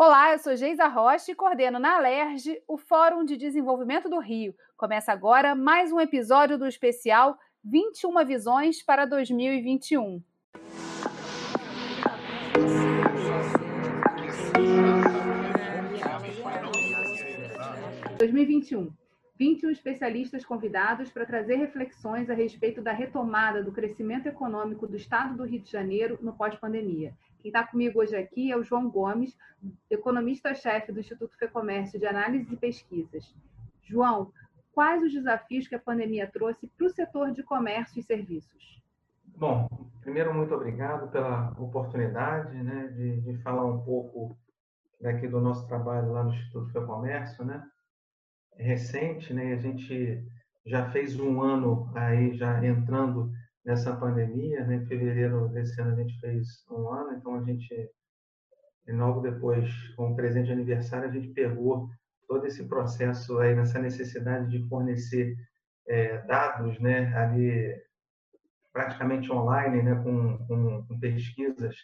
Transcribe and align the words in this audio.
Olá, 0.00 0.32
eu 0.32 0.38
sou 0.38 0.54
Geisa 0.54 0.86
Rocha 0.86 1.32
e 1.32 1.34
coordeno 1.34 1.80
na 1.80 1.96
Alerj 1.96 2.62
o 2.68 2.78
Fórum 2.78 3.24
de 3.24 3.36
Desenvolvimento 3.36 4.08
do 4.08 4.20
Rio. 4.20 4.54
Começa 4.76 5.10
agora 5.10 5.56
mais 5.56 5.90
um 5.90 5.98
episódio 5.98 6.56
do 6.56 6.68
especial 6.68 7.36
21 7.64 8.24
Visões 8.24 8.80
para 8.80 9.04
2021. 9.06 10.22
2021. 18.18 18.92
21 19.36 19.70
especialistas 19.70 20.44
convidados 20.44 21.10
para 21.10 21.26
trazer 21.26 21.56
reflexões 21.56 22.30
a 22.30 22.34
respeito 22.34 22.80
da 22.80 22.92
retomada 22.92 23.64
do 23.64 23.72
crescimento 23.72 24.26
econômico 24.26 24.86
do 24.86 24.96
Estado 24.96 25.36
do 25.36 25.44
Rio 25.44 25.60
de 25.60 25.72
Janeiro 25.72 26.20
no 26.22 26.32
pós-pandemia. 26.34 27.12
Quem 27.40 27.50
está 27.50 27.66
comigo 27.66 28.00
hoje 28.00 28.16
aqui 28.16 28.50
é 28.50 28.56
o 28.56 28.64
João 28.64 28.90
Gomes, 28.90 29.36
economista-chefe 29.90 30.92
do 30.92 31.00
Instituto 31.00 31.36
Fecomércio 31.36 31.98
de 31.98 32.06
Análise 32.06 32.52
e 32.52 32.56
Pesquisas. 32.56 33.34
João, 33.82 34.32
quais 34.72 35.02
os 35.02 35.12
desafios 35.12 35.66
que 35.66 35.74
a 35.74 35.78
pandemia 35.78 36.26
trouxe 36.26 36.66
para 36.66 36.86
o 36.86 36.90
setor 36.90 37.32
de 37.32 37.42
comércio 37.42 38.00
e 38.00 38.02
serviços? 38.02 38.82
Bom, 39.36 39.68
primeiro, 40.00 40.34
muito 40.34 40.52
obrigado 40.54 41.10
pela 41.10 41.50
oportunidade 41.58 42.54
né, 42.62 42.88
de, 42.88 43.20
de 43.20 43.38
falar 43.42 43.64
um 43.64 43.82
pouco 43.82 44.36
daqui 45.00 45.28
do 45.28 45.40
nosso 45.40 45.66
trabalho 45.68 46.12
lá 46.12 46.24
no 46.24 46.34
Instituto 46.34 46.72
Fecomércio, 46.72 47.44
né? 47.44 47.64
É 48.56 48.64
recente, 48.64 49.32
né? 49.32 49.52
A 49.52 49.56
gente 49.56 50.26
já 50.66 50.90
fez 50.90 51.18
um 51.20 51.40
ano 51.40 51.88
aí 51.94 52.36
já 52.36 52.64
entrando 52.64 53.32
nessa 53.64 53.94
pandemia, 53.96 54.64
né? 54.64 54.76
Em 54.76 54.86
fevereiro 54.86 55.48
desse 55.48 55.80
ano 55.80 55.92
a 55.92 55.96
gente 55.96 56.18
fez 56.20 56.64
um 56.70 56.88
ano, 56.88 57.16
então 57.16 57.34
a 57.34 57.42
gente 57.42 57.90
logo 58.88 59.20
depois, 59.20 59.70
com 59.96 60.12
o 60.12 60.16
presente 60.16 60.46
de 60.46 60.52
aniversário, 60.52 61.08
a 61.08 61.12
gente 61.12 61.28
pegou 61.28 61.90
todo 62.26 62.46
esse 62.46 62.64
processo 62.66 63.38
aí 63.38 63.54
nessa 63.54 63.78
necessidade 63.78 64.50
de 64.50 64.66
fornecer 64.68 65.36
é, 65.86 66.18
dados, 66.22 66.78
né? 66.80 67.14
Ali 67.16 67.74
praticamente 68.72 69.30
online, 69.32 69.82
né? 69.82 69.94
Com, 69.96 70.38
com, 70.46 70.86
com 70.86 71.00
pesquisas 71.00 71.76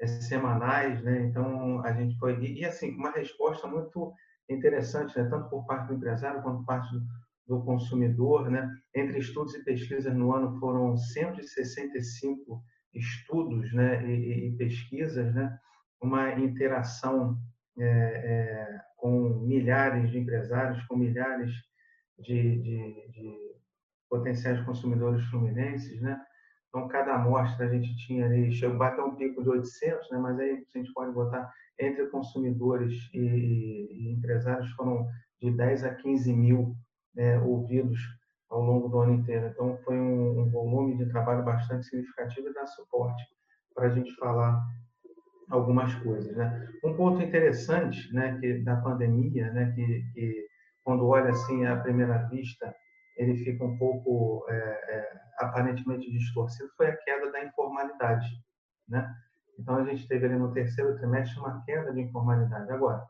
é, 0.00 0.06
semanais, 0.06 1.02
né? 1.02 1.22
Então 1.22 1.80
a 1.84 1.92
gente 1.92 2.18
foi 2.18 2.38
e, 2.42 2.60
e 2.60 2.64
assim 2.64 2.94
uma 2.94 3.10
resposta 3.10 3.66
muito 3.66 4.12
interessante, 4.48 5.16
né? 5.18 5.28
Tanto 5.28 5.48
por 5.48 5.66
parte 5.66 5.88
do 5.88 5.94
empresário 5.94 6.42
quanto 6.42 6.58
por 6.58 6.66
parte 6.66 6.92
do, 6.92 7.02
do 7.46 7.62
consumidor, 7.64 8.50
né? 8.50 8.68
Entre 8.94 9.18
estudos 9.18 9.54
e 9.54 9.64
pesquisas 9.64 10.14
no 10.14 10.34
ano 10.34 10.58
foram 10.58 10.96
165 10.96 12.62
estudos, 12.92 13.72
né? 13.72 14.04
E, 14.06 14.48
e 14.48 14.56
pesquisas, 14.56 15.34
né? 15.34 15.56
Uma 16.00 16.32
interação 16.34 17.38
é, 17.78 17.84
é, 17.84 18.80
com 18.96 19.40
milhares 19.46 20.10
de 20.10 20.18
empresários, 20.18 20.82
com 20.86 20.96
milhares 20.96 21.52
de, 22.18 22.62
de, 22.62 23.10
de 23.12 23.36
potenciais 24.10 24.60
consumidores 24.64 25.24
fluminenses, 25.26 26.00
né? 26.00 26.20
Então, 26.68 26.88
cada 26.88 27.14
amostra 27.14 27.66
a 27.66 27.70
gente 27.70 27.96
tinha 28.06 28.26
ali, 28.26 28.52
chegou 28.52 28.76
a 28.76 28.78
bater 28.78 29.02
um 29.02 29.16
pico 29.16 29.42
de 29.42 29.48
800, 29.48 30.10
né? 30.10 30.18
mas 30.18 30.38
aí 30.38 30.50
a 30.74 30.78
gente 30.78 30.92
pode 30.92 31.10
botar 31.12 31.50
entre 31.80 32.06
consumidores 32.08 32.92
e, 33.14 33.18
e 33.18 34.12
empresários 34.12 34.70
foram 34.72 35.06
de 35.40 35.50
10 35.50 35.84
a 35.84 35.94
15 35.94 36.32
mil 36.34 36.76
né, 37.16 37.38
ouvidos 37.40 37.98
ao 38.50 38.60
longo 38.60 38.88
do 38.88 39.00
ano 39.00 39.14
inteiro. 39.14 39.46
Então, 39.48 39.76
foi 39.78 39.96
um, 39.98 40.40
um 40.40 40.50
volume 40.50 40.96
de 40.96 41.10
trabalho 41.10 41.44
bastante 41.44 41.86
significativo 41.86 42.48
e 42.48 42.54
dá 42.54 42.66
suporte 42.66 43.24
para 43.74 43.86
a 43.86 43.90
gente 43.90 44.14
falar 44.16 44.62
algumas 45.50 45.94
coisas. 45.96 46.36
Né? 46.36 46.68
Um 46.84 46.94
ponto 46.94 47.22
interessante 47.22 48.12
né, 48.12 48.38
que, 48.40 48.62
da 48.62 48.76
pandemia, 48.76 49.50
né, 49.52 49.72
que, 49.74 50.02
que 50.12 50.46
quando 50.84 51.06
olha 51.06 51.30
assim 51.30 51.64
à 51.66 51.76
primeira 51.76 52.18
vista, 52.28 52.74
ele 53.16 53.36
fica 53.38 53.64
um 53.64 53.76
pouco 53.78 54.44
é, 54.48 54.54
é, 54.54 55.12
aparentemente 55.38 56.10
distorcido, 56.10 56.70
foi 56.76 56.88
a 56.88 56.96
queda 56.96 57.32
da 57.32 57.44
informalidade. 57.44 58.26
Né? 58.88 59.08
Então, 59.58 59.76
a 59.76 59.84
gente 59.84 60.06
teve 60.06 60.26
ali 60.26 60.36
no 60.36 60.52
terceiro 60.52 60.96
trimestre 60.96 61.38
uma 61.40 61.62
queda 61.64 61.92
de 61.92 62.00
informalidade. 62.00 62.70
Agora, 62.70 63.02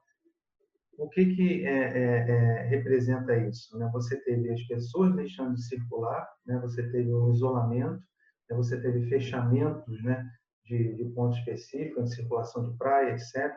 o 0.99 1.09
que, 1.09 1.35
que 1.35 1.67
é, 1.67 1.73
é, 1.73 2.31
é, 2.31 2.63
representa 2.69 3.37
isso? 3.37 3.77
Né? 3.79 3.89
Você 3.93 4.17
teve 4.23 4.51
as 4.51 4.63
pessoas 4.63 5.15
deixando 5.15 5.55
de 5.55 5.63
circular, 5.63 6.29
né? 6.47 6.59
você 6.61 6.83
teve 6.91 7.13
um 7.13 7.33
isolamento, 7.33 8.03
né? 8.51 8.57
você 8.57 8.81
teve 8.81 9.09
fechamentos 9.09 10.03
né? 10.03 10.27
de, 10.65 10.95
de 10.95 11.05
pontos 11.11 11.39
específicos, 11.39 12.05
de 12.05 12.17
circulação 12.17 12.71
de 12.71 12.77
praia, 12.77 13.13
etc., 13.13 13.53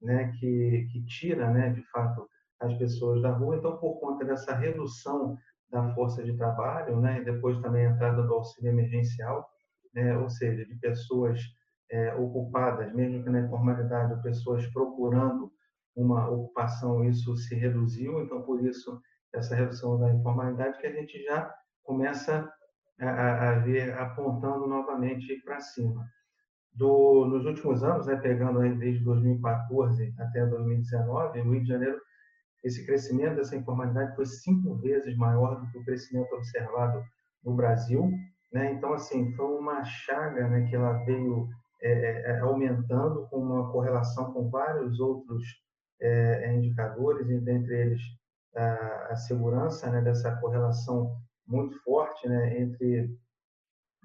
né? 0.00 0.32
que, 0.38 0.88
que 0.92 1.04
tira, 1.06 1.50
né? 1.50 1.70
de 1.70 1.82
fato, 1.90 2.28
as 2.60 2.74
pessoas 2.74 3.22
da 3.22 3.32
rua. 3.32 3.56
Então, 3.56 3.76
por 3.78 3.98
conta 4.00 4.24
dessa 4.24 4.54
redução 4.54 5.36
da 5.70 5.92
força 5.94 6.22
de 6.22 6.36
trabalho, 6.36 7.04
e 7.04 7.24
depois 7.24 7.60
também 7.60 7.86
a 7.86 7.90
entrada 7.90 8.22
do 8.22 8.34
auxílio 8.34 8.70
emergencial, 8.70 9.46
ou 10.22 10.30
seja, 10.30 10.64
de 10.64 10.74
pessoas 10.76 11.40
é, 11.90 12.14
ocupadas, 12.14 12.94
mesmo 12.94 13.22
que 13.22 13.30
na 13.30 13.40
informalidade, 13.40 14.22
pessoas 14.22 14.66
procurando 14.68 15.52
uma 15.96 16.28
ocupação, 16.28 17.04
isso 17.04 17.36
se 17.36 17.54
reduziu, 17.54 18.20
então 18.20 18.42
por 18.42 18.64
isso 18.64 19.00
essa 19.34 19.54
redução 19.54 19.98
da 19.98 20.12
informalidade 20.12 20.78
que 20.78 20.86
a 20.86 20.92
gente 20.92 21.22
já 21.24 21.52
começa 21.82 22.50
a, 23.00 23.50
a 23.50 23.58
ver 23.58 23.96
apontando 23.98 24.66
novamente 24.66 25.40
para 25.44 25.60
cima. 25.60 26.06
Do, 26.72 27.26
nos 27.26 27.44
últimos 27.44 27.82
anos, 27.82 28.06
né, 28.06 28.16
pegando 28.16 28.60
aí 28.60 28.74
desde 28.76 29.02
2014 29.04 30.14
até 30.18 30.46
2019, 30.46 31.42
no 31.42 31.52
Rio 31.52 31.62
de 31.62 31.68
Janeiro, 31.68 32.00
esse 32.62 32.84
crescimento 32.86 33.36
dessa 33.36 33.56
informalidade 33.56 34.14
foi 34.14 34.26
cinco 34.26 34.76
vezes 34.76 35.16
maior 35.16 35.60
do 35.60 35.70
que 35.70 35.78
o 35.78 35.84
crescimento 35.84 36.32
observado 36.34 37.02
no 37.44 37.54
Brasil. 37.54 38.10
Né? 38.52 38.72
Então, 38.72 38.92
assim, 38.92 39.32
foi 39.34 39.46
uma 39.46 39.84
chaga 39.84 40.48
né, 40.48 40.66
que 40.68 40.76
ela 40.76 40.92
veio 41.04 41.48
é, 41.80 42.32
é, 42.32 42.38
aumentando 42.40 43.26
com 43.28 43.38
uma 43.38 43.70
correlação 43.70 44.32
com 44.32 44.50
vários 44.50 44.98
outros 44.98 45.44
é, 46.00 46.44
é, 46.44 46.56
indicadores, 46.56 47.28
e 47.28 47.40
dentre 47.40 47.74
eles 47.74 48.00
a, 48.54 49.08
a 49.10 49.16
segurança, 49.16 49.90
né, 49.90 50.00
dessa 50.00 50.34
correlação 50.36 51.16
muito 51.46 51.78
forte 51.82 52.28
né, 52.28 52.60
entre, 52.60 53.16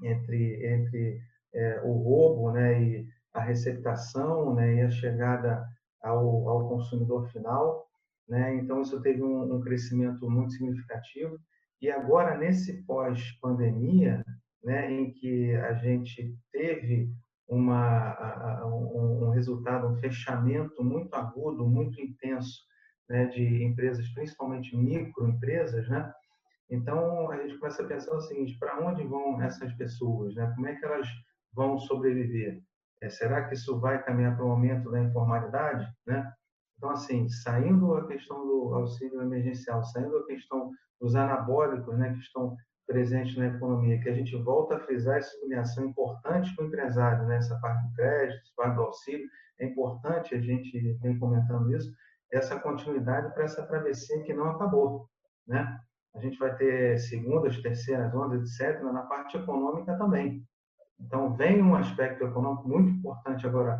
entre, 0.01 0.65
entre 0.65 1.21
é, 1.53 1.81
o 1.83 1.93
roubo 1.93 2.51
né, 2.51 2.81
e 2.81 3.07
a 3.33 3.41
receptação 3.41 4.53
né, 4.55 4.75
e 4.75 4.81
a 4.81 4.89
chegada 4.89 5.65
ao, 6.01 6.47
ao 6.47 6.69
consumidor 6.69 7.27
final. 7.29 7.87
Né? 8.27 8.55
Então, 8.55 8.81
isso 8.81 9.01
teve 9.01 9.21
um, 9.21 9.55
um 9.55 9.61
crescimento 9.61 10.29
muito 10.29 10.53
significativo. 10.53 11.37
E 11.81 11.89
agora, 11.89 12.37
nesse 12.37 12.83
pós-pandemia, 12.83 14.23
né, 14.63 14.91
em 14.91 15.11
que 15.11 15.53
a 15.55 15.73
gente 15.73 16.33
teve 16.51 17.11
uma, 17.47 18.65
um, 18.65 19.29
resultado, 19.29 19.87
um 19.87 19.97
fechamento 19.97 20.83
muito 20.83 21.13
agudo, 21.13 21.67
muito 21.67 21.99
intenso 22.01 22.61
né, 23.09 23.25
de 23.25 23.63
empresas, 23.63 24.07
principalmente 24.13 24.75
microempresas, 24.75 25.87
né? 25.89 26.11
Então, 26.69 27.29
a 27.29 27.37
gente 27.37 27.57
começa 27.59 27.83
a 27.83 27.87
pensar 27.87 28.15
o 28.15 28.21
seguinte, 28.21 28.57
para 28.57 28.79
onde 28.79 29.03
vão 29.03 29.41
essas 29.41 29.71
pessoas? 29.73 30.33
Né? 30.33 30.51
Como 30.55 30.67
é 30.67 30.75
que 30.75 30.85
elas 30.85 31.07
vão 31.53 31.77
sobreviver? 31.77 32.61
É, 33.01 33.09
será 33.09 33.47
que 33.47 33.53
isso 33.53 33.79
vai 33.79 34.01
caminhar 34.03 34.35
para 34.35 34.45
o 34.45 34.51
aumento 34.51 34.89
da 34.89 35.01
informalidade? 35.01 35.85
Né? 36.07 36.31
Então, 36.77 36.89
assim, 36.89 37.29
saindo 37.29 37.93
a 37.95 38.07
questão 38.07 38.45
do 38.45 38.73
auxílio 38.73 39.21
emergencial, 39.21 39.83
saindo 39.83 40.17
a 40.17 40.25
questão 40.25 40.71
dos 40.99 41.15
anabólicos, 41.15 41.97
né, 41.97 42.13
que 42.13 42.19
estão 42.19 42.55
presente 42.85 43.37
na 43.37 43.47
economia, 43.47 43.99
que 43.99 44.09
a 44.09 44.13
gente 44.13 44.35
volta 44.35 44.75
a 44.75 44.79
frisar 44.79 45.17
essa 45.17 45.31
sublinhação 45.37 45.85
importante 45.85 46.53
para 46.55 46.65
o 46.65 46.67
empresário, 46.67 47.25
né? 47.27 47.39
parte 47.61 47.87
do 47.87 47.93
crédito, 47.95 48.41
essa 48.41 48.53
parte 48.55 48.75
do 48.75 48.81
auxílio, 48.81 49.27
é 49.59 49.65
importante, 49.65 50.35
a 50.35 50.41
gente 50.41 50.93
vem 51.01 51.17
comentando 51.17 51.73
isso, 51.75 51.93
essa 52.31 52.59
continuidade 52.59 53.33
para 53.33 53.43
essa 53.43 53.63
travessia 53.65 54.23
que 54.23 54.33
não 54.33 54.49
acabou, 54.51 55.07
né? 55.47 55.79
A 56.15 56.19
gente 56.19 56.37
vai 56.37 56.55
ter 56.55 56.99
segundas, 56.99 57.61
terceiras 57.61 58.13
ondas, 58.13 58.59
etc., 58.59 58.81
na 58.83 59.03
parte 59.03 59.37
econômica 59.37 59.97
também. 59.97 60.43
Então, 60.99 61.35
vem 61.35 61.61
um 61.61 61.75
aspecto 61.75 62.23
econômico 62.23 62.67
muito 62.67 62.89
importante 62.89 63.45
agora 63.45 63.79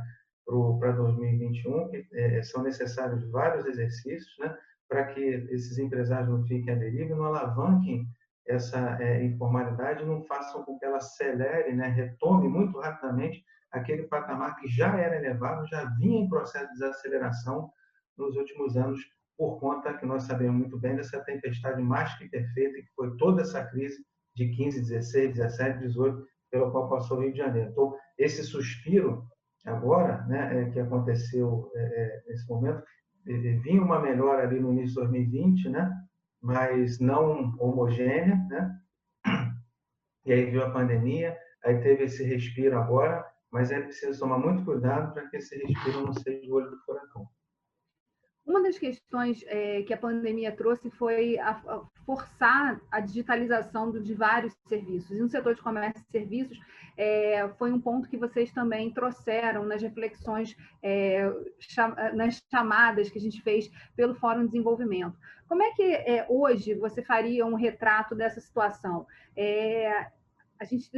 para 0.80 0.92
2021, 0.92 1.90
que 1.90 2.08
é, 2.14 2.44
são 2.44 2.64
necessários 2.64 3.30
vários 3.32 3.66
exercícios, 3.66 4.36
né, 4.40 4.56
para 4.90 5.06
que 5.06 5.22
esses 5.22 5.78
empresários 5.78 6.30
não 6.30 6.44
fiquem 6.46 6.74
à 6.74 6.78
deriva 6.78 7.14
e 7.14 7.16
não 7.16 7.26
alavanquem 7.26 8.08
essa 8.48 8.98
é, 9.02 9.24
informalidade 9.24 10.06
não 10.06 10.22
façam 10.24 10.64
com 10.64 10.78
que 10.78 10.86
ela 10.86 10.98
acelere, 10.98 11.74
né, 11.74 11.88
retome 11.88 12.48
muito 12.48 12.80
rapidamente 12.80 13.44
aquele 13.72 14.04
patamar 14.04 14.56
que 14.58 14.68
já 14.68 14.96
era 14.98 15.16
elevado, 15.16 15.68
já 15.68 15.86
vinha 15.98 16.22
em 16.22 16.30
processo 16.30 16.68
de 16.68 16.74
desaceleração 16.74 17.72
nos 18.18 18.36
últimos 18.36 18.78
anos, 18.78 19.00
por 19.38 19.60
conta 19.60 19.94
que 19.96 20.06
nós 20.06 20.24
sabemos 20.24 20.56
muito 20.56 20.80
bem 20.80 20.96
dessa 20.96 21.20
tempestade 21.22 21.82
mais 21.82 22.14
que 22.18 22.30
perfeita, 22.30 22.82
que 22.82 22.94
foi 22.96 23.16
toda 23.18 23.42
essa 23.42 23.66
crise 23.66 24.06
de 24.36 24.50
15, 24.50 24.82
16, 24.82 25.36
17, 25.36 25.80
18, 25.80 26.24
pelo 26.52 26.72
qual 26.72 26.90
passou 26.90 27.18
o 27.18 27.22
Rio 27.22 27.32
de 27.32 27.40
Janeiro. 27.40 27.72
Então, 27.72 27.96
esse 28.18 28.44
suspiro 28.44 29.26
agora, 29.66 30.24
né, 30.28 30.62
é, 30.62 30.70
que 30.70 30.80
aconteceu 30.80 31.72
é, 31.76 31.82
é 31.82 32.24
nesse 32.28 32.48
momento, 32.48 32.84
vinha 33.26 33.82
uma 33.82 34.00
melhora 34.00 34.44
ali 34.44 34.60
no 34.60 34.72
início 34.72 35.02
de 35.02 35.08
2020, 35.08 35.70
né, 35.70 35.90
mas 36.44 37.00
não 37.00 37.56
homogênea, 37.58 38.36
né, 38.50 38.80
e 40.26 40.34
aí 40.34 40.46
veio 40.46 40.66
a 40.66 40.72
pandemia, 40.72 41.38
aí 41.64 41.82
teve 41.82 42.04
esse 42.04 42.24
respiro 42.24 42.78
agora, 42.78 43.26
mas 43.52 43.72
é 43.72 43.82
preciso 43.82 44.20
tomar 44.20 44.38
muito 44.38 44.66
cuidado 44.66 45.14
para 45.14 45.28
que 45.30 45.38
esse 45.38 45.56
respiro 45.58 46.06
não 46.06 46.14
seja 46.14 46.52
o 46.52 46.56
olho 46.56 46.70
do 46.70 46.80
furacão. 46.80 47.28
Uma 48.46 48.62
das 48.62 48.78
questões 48.78 49.42
é, 49.48 49.84
que 49.84 49.94
a 49.94 49.98
pandemia 49.98 50.52
trouxe 50.52 50.90
foi 50.92 51.40
a, 51.40 51.52
a 51.52 51.82
forçar 52.06 52.82
a 52.92 53.00
digitalização 53.00 53.90
do, 53.90 54.02
de 54.02 54.14
vários 54.14 54.54
serviços. 54.68 55.12
E 55.12 55.22
no 55.22 55.30
setor 55.30 55.56
de 55.56 55.62
comércio 55.62 56.04
e 56.08 56.12
serviços, 56.12 56.60
é, 56.98 57.48
foi 57.58 57.72
um 57.72 57.80
ponto 57.80 58.10
que 58.10 58.18
vocês 58.18 58.52
também 58.52 58.92
trouxeram 58.92 59.66
nas 59.66 59.82
reflexões, 59.82 60.56
é, 60.82 61.32
cham, 61.58 61.96
nas 62.14 62.44
chamadas 62.52 63.10
que 63.10 63.18
a 63.18 63.22
gente 63.22 63.42
fez 63.42 63.72
pelo 63.96 64.16
Fórum 64.16 64.42
de 64.42 64.52
Desenvolvimento. 64.52 65.18
Como 65.48 65.64
é 65.64 65.72
que 65.72 65.84
é, 65.84 66.26
hoje 66.28 66.74
você 66.74 67.02
faria 67.02 67.46
um 67.46 67.56
retrato 67.56 68.14
dessa 68.14 68.42
situação? 68.42 69.08
É, 69.38 70.08
a 70.60 70.66
gente 70.66 70.90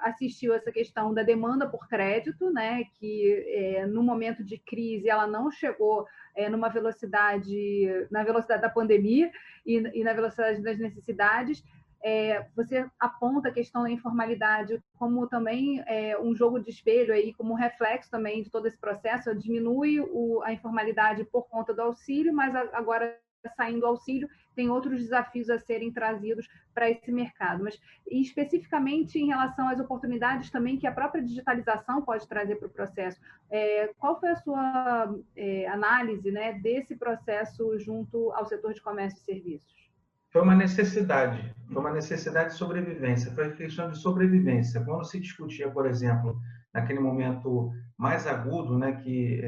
assistiu 0.00 0.54
essa 0.54 0.70
questão 0.70 1.12
da 1.12 1.22
demanda 1.22 1.68
por 1.68 1.88
crédito, 1.88 2.50
né, 2.50 2.84
que 2.94 3.44
é, 3.48 3.86
no 3.86 4.02
momento 4.02 4.44
de 4.44 4.58
crise 4.58 5.08
ela 5.08 5.26
não 5.26 5.50
chegou 5.50 6.06
é, 6.34 6.48
numa 6.48 6.68
velocidade, 6.68 8.06
na 8.10 8.22
velocidade 8.22 8.62
da 8.62 8.70
pandemia 8.70 9.30
e, 9.66 9.76
e 9.76 10.04
na 10.04 10.12
velocidade 10.12 10.62
das 10.62 10.78
necessidades. 10.78 11.64
É, 12.00 12.46
você 12.54 12.88
aponta 12.98 13.48
a 13.48 13.52
questão 13.52 13.82
da 13.82 13.90
informalidade 13.90 14.80
como 14.96 15.26
também 15.26 15.82
é, 15.84 16.16
um 16.18 16.32
jogo 16.34 16.60
de 16.60 16.70
espelho 16.70 17.12
aí, 17.12 17.34
como 17.34 17.54
reflexo 17.54 18.08
também 18.08 18.42
de 18.42 18.50
todo 18.50 18.66
esse 18.68 18.78
processo, 18.78 19.34
diminui 19.34 20.00
o, 20.00 20.40
a 20.44 20.52
informalidade 20.52 21.24
por 21.24 21.48
conta 21.48 21.74
do 21.74 21.82
auxílio, 21.82 22.32
mas 22.32 22.54
agora 22.72 23.18
saindo 23.56 23.80
do 23.80 23.86
auxílio, 23.86 24.28
tem 24.58 24.68
outros 24.68 25.00
desafios 25.00 25.48
a 25.48 25.56
serem 25.60 25.92
trazidos 25.92 26.48
para 26.74 26.90
esse 26.90 27.12
mercado. 27.12 27.62
Mas 27.62 27.80
especificamente 28.10 29.16
em 29.16 29.28
relação 29.28 29.68
às 29.68 29.78
oportunidades 29.78 30.50
também 30.50 30.76
que 30.76 30.84
a 30.84 30.90
própria 30.90 31.22
digitalização 31.22 32.02
pode 32.02 32.26
trazer 32.26 32.56
para 32.56 32.66
o 32.66 32.70
processo, 32.70 33.20
é, 33.48 33.92
qual 33.98 34.18
foi 34.18 34.30
a 34.30 34.36
sua 34.36 35.14
é, 35.36 35.68
análise 35.68 36.32
né, 36.32 36.54
desse 36.54 36.96
processo 36.96 37.78
junto 37.78 38.32
ao 38.32 38.44
setor 38.46 38.74
de 38.74 38.82
comércio 38.82 39.20
e 39.20 39.24
serviços? 39.24 39.92
Foi 40.32 40.42
uma 40.42 40.56
necessidade, 40.56 41.54
foi 41.72 41.80
uma 41.80 41.92
necessidade 41.92 42.50
de 42.50 42.56
sobrevivência, 42.56 43.30
foi 43.30 43.54
questão 43.54 43.88
de 43.92 43.96
sobrevivência. 43.96 44.84
Quando 44.84 45.04
se 45.04 45.20
discutia, 45.20 45.70
por 45.70 45.86
exemplo, 45.86 46.36
naquele 46.74 46.98
momento 46.98 47.70
mais 47.96 48.26
agudo, 48.26 48.76
né, 48.76 48.92
que 49.04 49.40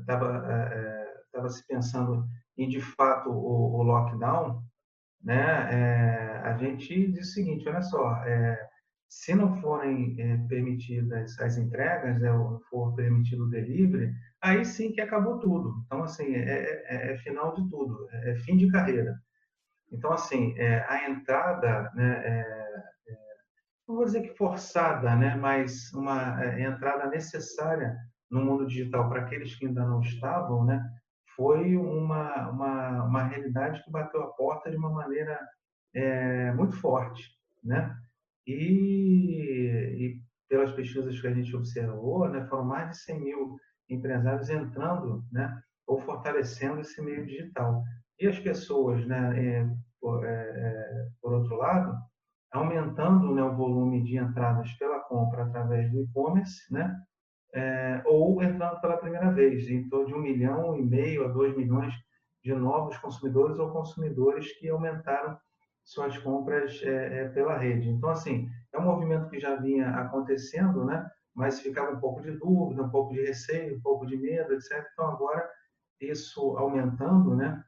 estava 0.00 0.44
é, 0.50 1.06
é, 1.36 1.48
se 1.48 1.64
pensando 1.68 2.26
e 2.56 2.66
de 2.66 2.80
fato 2.80 3.30
o, 3.30 3.78
o 3.78 3.82
lockdown, 3.82 4.62
né, 5.22 5.68
é, 5.72 6.40
a 6.44 6.56
gente 6.56 7.10
diz 7.12 7.30
o 7.30 7.32
seguinte, 7.32 7.68
olha 7.68 7.82
só, 7.82 8.14
é, 8.24 8.68
se 9.08 9.34
não 9.34 9.60
forem 9.60 10.16
é, 10.18 10.36
permitidas 10.48 11.38
as 11.40 11.56
entregas, 11.56 12.20
né, 12.20 12.32
ou 12.32 12.60
for 12.70 12.94
permitido 12.94 13.44
o 13.44 13.50
delivery, 13.50 14.12
aí 14.40 14.64
sim 14.64 14.92
que 14.92 15.00
acabou 15.00 15.38
tudo. 15.38 15.82
Então, 15.86 16.02
assim, 16.02 16.34
é, 16.34 16.84
é, 16.86 17.12
é 17.12 17.18
final 17.18 17.54
de 17.54 17.68
tudo, 17.68 18.08
é 18.12 18.36
fim 18.36 18.56
de 18.56 18.70
carreira. 18.70 19.16
Então, 19.92 20.12
assim, 20.12 20.54
a 20.88 21.08
entrada, 21.08 21.90
né, 21.94 22.44
não 23.86 23.94
vou 23.94 24.04
dizer 24.04 24.22
que 24.22 24.36
forçada, 24.36 25.14
né, 25.14 25.36
mas 25.36 25.92
uma 25.92 26.44
entrada 26.58 27.08
necessária 27.08 27.96
no 28.28 28.44
mundo 28.44 28.66
digital 28.66 29.08
para 29.08 29.22
aqueles 29.22 29.54
que 29.54 29.66
ainda 29.66 29.84
não 29.84 30.00
estavam, 30.00 30.64
né, 30.64 30.84
foi 31.36 31.76
uma, 31.76 32.50
uma, 32.50 33.04
uma 33.04 33.22
realidade 33.24 33.82
que 33.84 33.90
bateu 33.90 34.22
a 34.22 34.32
porta 34.32 34.70
de 34.70 34.76
uma 34.76 34.90
maneira 34.90 35.38
é, 35.94 36.52
muito 36.52 36.76
forte, 36.80 37.22
né? 37.62 37.94
E, 38.46 39.96
e, 39.98 40.20
pelas 40.48 40.72
pesquisas 40.72 41.20
que 41.20 41.26
a 41.26 41.34
gente 41.34 41.54
observou, 41.54 42.28
né, 42.28 42.46
foram 42.46 42.64
mais 42.64 42.90
de 42.90 42.98
100 42.98 43.20
mil 43.20 43.56
empresários 43.88 44.48
entrando, 44.48 45.24
né, 45.32 45.60
ou 45.86 46.00
fortalecendo 46.00 46.80
esse 46.80 47.02
meio 47.02 47.26
digital. 47.26 47.82
E 48.18 48.26
as 48.26 48.38
pessoas, 48.38 49.04
né, 49.06 49.44
é, 49.44 49.68
por, 50.00 50.24
é, 50.24 50.30
é 50.30 51.08
por 51.20 51.32
outro 51.32 51.56
lado, 51.56 51.96
aumentando 52.52 53.34
né, 53.34 53.42
o 53.42 53.56
volume 53.56 54.02
de 54.04 54.16
entradas 54.16 54.72
pela 54.74 55.00
compra 55.00 55.44
através 55.44 55.90
do 55.90 56.02
e-commerce, 56.02 56.72
né, 56.72 56.96
é, 57.54 58.02
ou 58.04 58.42
entrando 58.42 58.80
pela 58.80 58.96
primeira 58.96 59.30
vez, 59.30 59.68
em 59.68 59.88
torno 59.88 60.06
de 60.06 60.14
um 60.14 60.20
milhão 60.20 60.76
e 60.76 60.82
meio 60.82 61.24
a 61.24 61.28
dois 61.28 61.56
milhões 61.56 61.94
de 62.42 62.54
novos 62.54 62.96
consumidores 62.98 63.58
ou 63.58 63.70
consumidores 63.70 64.52
que 64.58 64.68
aumentaram 64.68 65.36
suas 65.86 66.18
compras 66.18 66.80
é, 66.82 67.22
é, 67.22 67.28
pela 67.28 67.56
rede. 67.56 67.88
Então, 67.88 68.10
assim, 68.10 68.48
é 68.72 68.78
um 68.78 68.84
movimento 68.84 69.28
que 69.28 69.38
já 69.38 69.56
vinha 69.56 69.88
acontecendo, 69.90 70.84
né? 70.84 71.08
mas 71.34 71.60
ficava 71.60 71.92
um 71.92 72.00
pouco 72.00 72.20
de 72.22 72.32
dúvida, 72.32 72.82
um 72.82 72.90
pouco 72.90 73.14
de 73.14 73.24
receio, 73.24 73.76
um 73.76 73.80
pouco 73.80 74.06
de 74.06 74.16
medo, 74.16 74.52
etc. 74.52 74.84
Então, 74.92 75.06
agora, 75.06 75.48
isso 76.00 76.56
aumentando, 76.56 77.36
né? 77.36 77.62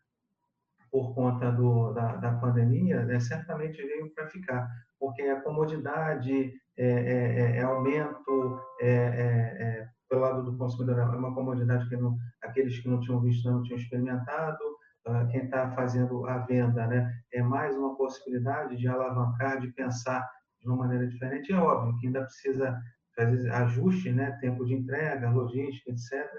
por 0.90 1.14
conta 1.14 1.50
do, 1.52 1.92
da, 1.92 2.16
da 2.16 2.32
pandemia, 2.32 3.04
né? 3.04 3.20
certamente 3.20 3.76
veio 3.76 4.12
para 4.14 4.26
ficar, 4.28 4.68
porque 4.98 5.22
a 5.22 5.40
comodidade, 5.40 6.52
é, 6.78 6.84
é, 6.84 7.40
é, 7.40 7.56
é 7.56 7.62
aumento, 7.64 8.60
é, 8.80 8.88
é, 8.88 9.88
pelo 10.08 10.20
lado 10.20 10.44
do 10.44 10.56
consumidor, 10.56 10.96
é 10.96 11.04
uma 11.04 11.34
comodidade 11.34 11.88
que 11.88 11.96
não, 11.96 12.16
aqueles 12.40 12.78
que 12.78 12.88
não 12.88 13.00
tinham 13.00 13.20
visto, 13.20 13.50
não 13.50 13.64
tinham 13.64 13.80
experimentado, 13.80 14.62
ah, 15.04 15.26
quem 15.26 15.42
está 15.44 15.72
fazendo 15.72 16.24
a 16.26 16.38
venda, 16.38 16.86
né, 16.86 17.12
é 17.32 17.42
mais 17.42 17.76
uma 17.76 17.96
possibilidade 17.96 18.76
de 18.76 18.86
alavancar, 18.86 19.60
de 19.60 19.72
pensar 19.72 20.24
de 20.60 20.68
uma 20.68 20.76
maneira 20.76 21.08
diferente. 21.08 21.52
É 21.52 21.56
óbvio 21.56 21.98
que 21.98 22.06
ainda 22.06 22.22
precisa 22.22 22.80
fazer 23.16 23.50
ajuste, 23.50 24.12
né, 24.12 24.38
tempo 24.40 24.64
de 24.64 24.74
entrega, 24.74 25.30
logística, 25.30 25.90
etc. 25.90 26.30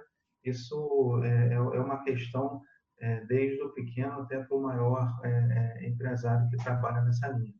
Isso 0.45 1.21
é, 1.25 1.53
é 1.53 1.59
uma 1.59 2.01
questão 2.03 2.61
desde 3.27 3.61
o 3.61 3.73
pequeno 3.73 4.21
até 4.21 4.43
para 4.43 4.57
o 4.57 4.61
maior 4.61 5.09
empresário 5.81 6.49
que 6.49 6.57
trabalha 6.57 7.01
nessa 7.01 7.29
linha. 7.29 7.58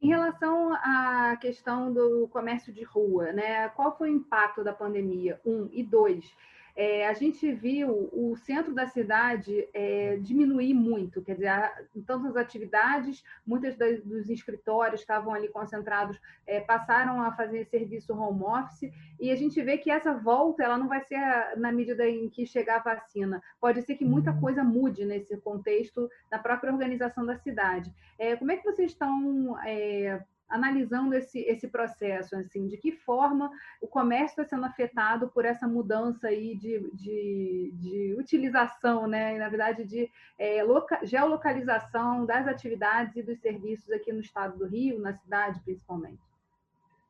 Em 0.00 0.08
relação 0.08 0.74
à 0.74 1.36
questão 1.40 1.92
do 1.92 2.28
comércio 2.28 2.72
de 2.72 2.84
rua, 2.84 3.32
né? 3.32 3.68
Qual 3.70 3.96
foi 3.96 4.10
o 4.10 4.16
impacto 4.16 4.62
da 4.62 4.72
pandemia? 4.72 5.40
Um 5.44 5.68
e 5.72 5.82
dois. 5.82 6.24
É, 6.76 7.08
a 7.08 7.14
gente 7.14 7.50
viu 7.52 8.10
o 8.12 8.36
centro 8.36 8.74
da 8.74 8.86
cidade 8.86 9.66
é, 9.72 10.18
diminuir 10.18 10.74
muito, 10.74 11.22
quer 11.22 11.34
dizer, 11.34 11.88
em 11.96 12.02
tantas 12.02 12.36
atividades, 12.36 13.24
muitos 13.46 13.74
dos 14.04 14.28
escritórios 14.28 15.00
estavam 15.00 15.32
ali 15.32 15.48
concentrados, 15.48 16.20
é, 16.46 16.60
passaram 16.60 17.22
a 17.22 17.32
fazer 17.32 17.64
serviço 17.64 18.12
home 18.12 18.42
office, 18.42 18.92
e 19.18 19.30
a 19.30 19.36
gente 19.36 19.60
vê 19.62 19.78
que 19.78 19.90
essa 19.90 20.12
volta 20.12 20.62
ela 20.62 20.76
não 20.76 20.86
vai 20.86 21.00
ser 21.00 21.18
na 21.56 21.72
medida 21.72 22.06
em 22.06 22.28
que 22.28 22.44
chegar 22.46 22.76
a 22.76 22.94
vacina. 22.94 23.42
Pode 23.58 23.80
ser 23.80 23.94
que 23.94 24.04
muita 24.04 24.32
uhum. 24.32 24.40
coisa 24.40 24.62
mude 24.62 25.06
nesse 25.06 25.34
contexto 25.38 26.10
da 26.30 26.38
própria 26.38 26.70
organização 26.70 27.24
da 27.24 27.38
cidade. 27.38 27.90
É, 28.18 28.36
como 28.36 28.52
é 28.52 28.56
que 28.56 28.64
vocês 28.64 28.90
estão 28.90 29.58
é, 29.64 30.22
analisando 30.48 31.14
esse, 31.14 31.40
esse 31.40 31.68
processo, 31.68 32.36
assim, 32.36 32.66
de 32.66 32.76
que 32.76 32.92
forma 32.92 33.50
o 33.80 33.86
comércio 33.86 34.40
está 34.40 34.44
sendo 34.44 34.66
afetado 34.66 35.28
por 35.28 35.44
essa 35.44 35.66
mudança 35.66 36.28
aí 36.28 36.56
de, 36.56 36.90
de, 36.94 37.72
de 37.74 38.16
utilização, 38.18 39.06
né, 39.06 39.38
na 39.38 39.48
verdade, 39.48 39.84
de 39.84 40.10
é, 40.38 40.62
loca, 40.62 41.00
geolocalização 41.04 42.24
das 42.24 42.46
atividades 42.46 43.16
e 43.16 43.22
dos 43.22 43.38
serviços 43.40 43.90
aqui 43.90 44.12
no 44.12 44.20
estado 44.20 44.58
do 44.58 44.66
Rio, 44.66 45.00
na 45.00 45.14
cidade 45.14 45.60
principalmente. 45.60 46.22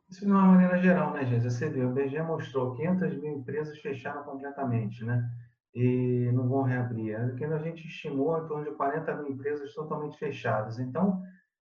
Isso 0.09 0.25
de 0.25 0.31
uma 0.31 0.43
maneira 0.43 0.79
geral, 0.79 1.13
né, 1.13 1.25
gente? 1.25 1.43
Você 1.43 1.69
viu, 1.69 1.89
o 1.91 1.93
BGE 1.93 2.23
mostrou 2.23 2.75
500 2.77 3.17
mil 3.21 3.39
empresas 3.39 3.79
fecharam 3.79 4.23
completamente, 4.23 5.05
né? 5.05 5.29
E 5.75 6.31
não 6.33 6.49
vão 6.49 6.63
reabrir. 6.63 7.17
Aqui 7.17 7.45
a 7.45 7.59
gente 7.59 7.87
estimou 7.87 8.39
em 8.39 8.47
torno 8.47 8.65
de 8.65 8.77
40 8.77 9.15
mil 9.17 9.33
empresas 9.33 9.75
totalmente 9.75 10.17
fechadas. 10.17 10.79
Então, 10.79 11.21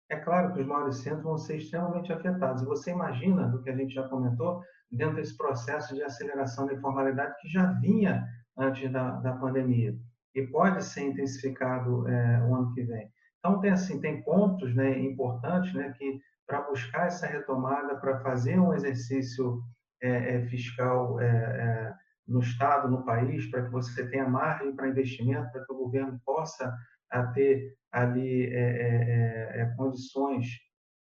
é 0.10 0.18
claro 0.18 0.54
que 0.54 0.62
os 0.62 0.68
maiores 0.68 0.98
centros 0.98 1.24
vão 1.24 1.38
ser 1.38 1.58
extremamente 1.58 2.12
afetados. 2.12 2.62
E 2.62 2.66
você 2.66 2.92
imagina, 2.92 3.48
do 3.48 3.62
que 3.62 3.70
a 3.70 3.76
gente 3.76 3.94
já 3.94 4.08
comentou, 4.08 4.62
dentro 4.92 5.16
desse 5.16 5.36
processo 5.36 5.96
de 5.96 6.04
aceleração 6.04 6.68
da 6.68 6.74
informalidade 6.74 7.36
que 7.42 7.50
já 7.50 7.72
vinha 7.74 8.24
antes 8.58 8.92
da, 8.92 9.12
da 9.22 9.34
pandemia 9.34 9.96
e 10.36 10.48
pode 10.48 10.84
ser 10.84 11.02
intensificado 11.02 12.08
é, 12.08 12.44
o 12.44 12.56
ano 12.56 12.74
que 12.74 12.84
vem. 12.84 13.10
Então 13.40 13.60
tem 13.60 13.72
assim 13.72 14.00
tem 14.00 14.24
pontos 14.24 14.74
né, 14.76 15.00
importantes 15.00 15.74
né, 15.74 15.94
que 15.98 16.20
para 16.48 16.62
buscar 16.62 17.08
essa 17.08 17.26
retomada, 17.26 17.96
para 17.98 18.20
fazer 18.20 18.60
um 18.60 18.74
exercício 18.74 19.62
é, 20.02 20.36
é, 20.36 20.46
fiscal 20.48 21.20
é, 21.20 21.26
é, 21.26 21.94
no 22.28 22.40
estado, 22.40 22.90
no 22.90 23.04
país, 23.04 23.50
para 23.50 23.64
que 23.64 23.72
você 23.72 24.08
tenha 24.10 24.28
margem 24.28 24.76
para 24.76 24.90
investimento, 24.90 25.52
para 25.52 25.66
que 25.66 25.74
o 25.74 25.78
governo 25.78 26.20
possa 26.26 26.74
a 27.14 27.28
ter 27.28 27.76
ali 27.92 28.48
é, 28.52 29.62
é, 29.62 29.74
condições 29.78 30.48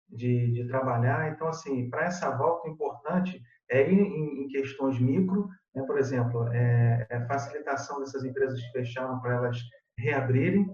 de, 0.07 0.51
de, 0.53 0.67
trabalhar. 0.67 1.31
Então, 1.31 1.47
assim, 1.47 1.89
para 1.89 2.05
essa 2.05 2.29
volta, 2.37 2.69
importante 2.69 3.41
é 3.69 3.91
ir 3.91 3.99
em, 3.99 4.43
em 4.43 4.47
questões 4.47 4.99
micro, 4.99 5.49
né, 5.73 5.83
por 5.83 5.97
exemplo, 5.97 6.47
é, 6.53 7.07
é 7.09 7.25
facilitação 7.25 7.99
dessas 7.99 8.23
empresas 8.23 8.61
que 8.61 8.71
fecharam 8.71 9.19
para 9.19 9.35
elas 9.35 9.57
reabrirem, 9.97 10.69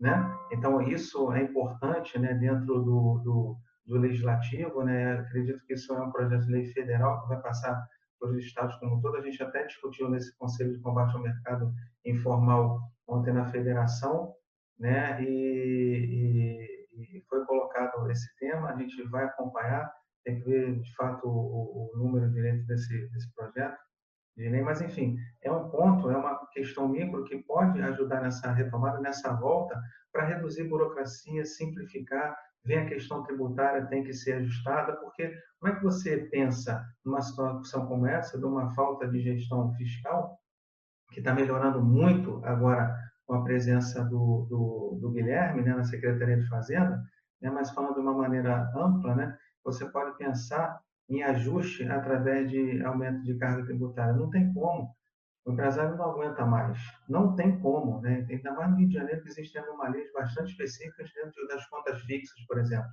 né? 0.00 0.28
Então 0.50 0.82
isso 0.82 1.32
é 1.32 1.42
importante, 1.42 2.18
né, 2.18 2.34
dentro 2.34 2.82
do, 2.82 3.18
do, 3.18 3.56
do 3.86 3.98
legislativo, 3.98 4.82
né? 4.82 5.12
Acredito 5.12 5.64
que 5.64 5.74
isso 5.74 5.94
é 5.94 6.02
um 6.02 6.10
projeto 6.10 6.44
de 6.44 6.52
lei 6.52 6.66
federal 6.66 7.22
que 7.22 7.28
vai 7.28 7.40
passar 7.40 7.80
pelos 8.20 8.44
estados 8.44 8.74
como 8.76 8.96
um 8.96 9.00
todo. 9.00 9.16
A 9.16 9.20
gente 9.20 9.40
até 9.42 9.64
discutiu 9.64 10.10
nesse 10.10 10.36
Conselho 10.36 10.72
de 10.72 10.80
Combate 10.80 11.14
ao 11.14 11.22
Mercado 11.22 11.72
Informal 12.04 12.80
ontem 13.06 13.32
na 13.32 13.44
federação, 13.46 14.34
né? 14.82 15.22
E, 15.22 16.86
e, 16.92 17.16
e 17.16 17.24
foi 17.28 17.44
colocado 17.46 18.10
esse 18.10 18.28
tema. 18.38 18.70
A 18.70 18.76
gente 18.76 19.00
vai 19.08 19.24
acompanhar, 19.24 19.90
tem 20.24 20.40
que 20.40 20.44
ver 20.44 20.80
de 20.80 20.94
fato 20.96 21.26
o, 21.26 21.92
o 21.94 21.98
número 21.98 22.30
direito 22.32 22.66
desse, 22.66 23.08
desse 23.10 23.32
projeto 23.32 23.78
de 24.36 24.48
lei, 24.48 24.62
mas 24.62 24.80
enfim, 24.80 25.16
é 25.42 25.52
um 25.52 25.68
ponto, 25.70 26.10
é 26.10 26.16
uma 26.16 26.46
questão 26.52 26.88
micro 26.88 27.24
que 27.24 27.42
pode 27.44 27.80
ajudar 27.80 28.22
nessa 28.22 28.50
retomada, 28.50 28.98
nessa 28.98 29.32
volta, 29.34 29.78
para 30.10 30.24
reduzir 30.24 30.64
burocracia, 30.64 31.44
simplificar, 31.44 32.34
vem 32.64 32.78
a 32.78 32.88
questão 32.88 33.22
tributária, 33.22 33.86
tem 33.86 34.02
que 34.02 34.12
ser 34.14 34.34
ajustada, 34.34 34.96
porque 34.96 35.32
como 35.60 35.72
é 35.72 35.76
que 35.76 35.84
você 35.84 36.16
pensa 36.30 36.82
numa 37.04 37.20
situação 37.20 37.86
como 37.86 38.06
essa, 38.06 38.38
de 38.38 38.44
uma 38.44 38.74
falta 38.74 39.06
de 39.06 39.20
gestão 39.20 39.70
fiscal, 39.74 40.38
que 41.12 41.20
está 41.20 41.34
melhorando 41.34 41.82
muito 41.82 42.42
agora 42.42 42.96
com 43.26 43.34
a 43.34 43.44
presença 43.44 44.04
do, 44.04 44.46
do, 44.48 44.98
do 45.00 45.10
Guilherme 45.10 45.62
né, 45.62 45.74
na 45.74 45.84
Secretaria 45.84 46.36
de 46.36 46.48
Fazenda, 46.48 47.02
né, 47.40 47.50
mas 47.50 47.70
falando 47.70 47.94
de 47.94 48.00
uma 48.00 48.14
maneira 48.14 48.70
ampla, 48.76 49.14
né, 49.14 49.38
você 49.64 49.88
pode 49.90 50.16
pensar 50.18 50.80
em 51.08 51.22
ajuste 51.22 51.84
através 51.88 52.50
de 52.50 52.82
aumento 52.84 53.22
de 53.22 53.36
carga 53.38 53.64
tributária. 53.64 54.14
Não 54.14 54.30
tem 54.30 54.52
como. 54.52 54.94
O 55.44 55.52
empresário 55.52 55.96
não 55.96 56.10
aguenta 56.10 56.46
mais. 56.46 56.78
Não 57.08 57.34
tem 57.34 57.58
como. 57.60 58.00
Né? 58.00 58.26
Ainda 58.30 58.52
mais 58.52 58.70
no 58.70 58.76
Rio 58.76 58.88
de 58.88 58.94
Janeiro, 58.94 59.22
que 59.22 59.28
existem 59.28 59.62
anomalias 59.62 60.12
bastante 60.12 60.52
específicas 60.52 61.10
dentro 61.14 61.46
das 61.48 61.66
contas 61.66 62.00
fixas, 62.02 62.44
por 62.46 62.58
exemplo. 62.58 62.90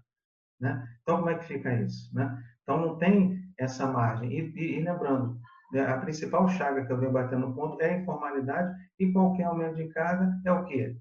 Né? 0.60 0.84
Então, 1.02 1.18
como 1.18 1.30
é 1.30 1.38
que 1.38 1.46
fica 1.46 1.74
isso? 1.74 2.14
Né? 2.14 2.38
Então, 2.64 2.82
não 2.82 2.98
tem 2.98 3.40
essa 3.58 3.88
margem. 3.88 4.32
E, 4.32 4.54
e, 4.56 4.80
e 4.80 4.84
lembrando, 4.84 5.40
a 5.78 5.98
principal 5.98 6.48
chaga 6.48 6.86
que 6.86 6.92
eu 6.92 6.98
venho 6.98 7.12
batendo 7.12 7.48
no 7.48 7.54
ponto 7.54 7.80
é 7.82 7.92
a 7.92 7.98
informalidade 8.00 8.74
e 9.00 9.12
qualquer 9.12 9.44
aumento 9.44 9.76
de 9.76 9.88
carga 9.90 10.34
é 10.46 10.52
o 10.52 10.66
quê? 10.66 10.96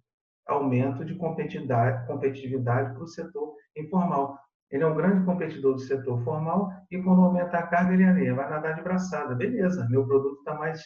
Aumento 0.47 1.05
de 1.05 1.15
competitividade, 1.15 2.07
competitividade 2.07 2.93
para 2.93 3.03
o 3.03 3.07
setor 3.07 3.55
informal. 3.77 4.39
Ele 4.71 4.83
é 4.83 4.87
um 4.87 4.95
grande 4.95 5.25
competidor 5.25 5.75
do 5.75 5.81
setor 5.81 6.23
formal 6.23 6.71
e 6.91 7.03
quando 7.03 7.23
aumenta 7.23 7.59
a 7.59 7.67
carga, 7.67 7.95
ele 7.95 8.05
areia, 8.05 8.35
vai 8.35 8.49
nadar 8.51 8.75
de 8.75 8.83
braçada. 8.83 9.35
Beleza, 9.35 9.89
meu 9.89 10.07
produto 10.07 10.39
está 10.39 10.55
mais, 10.55 10.83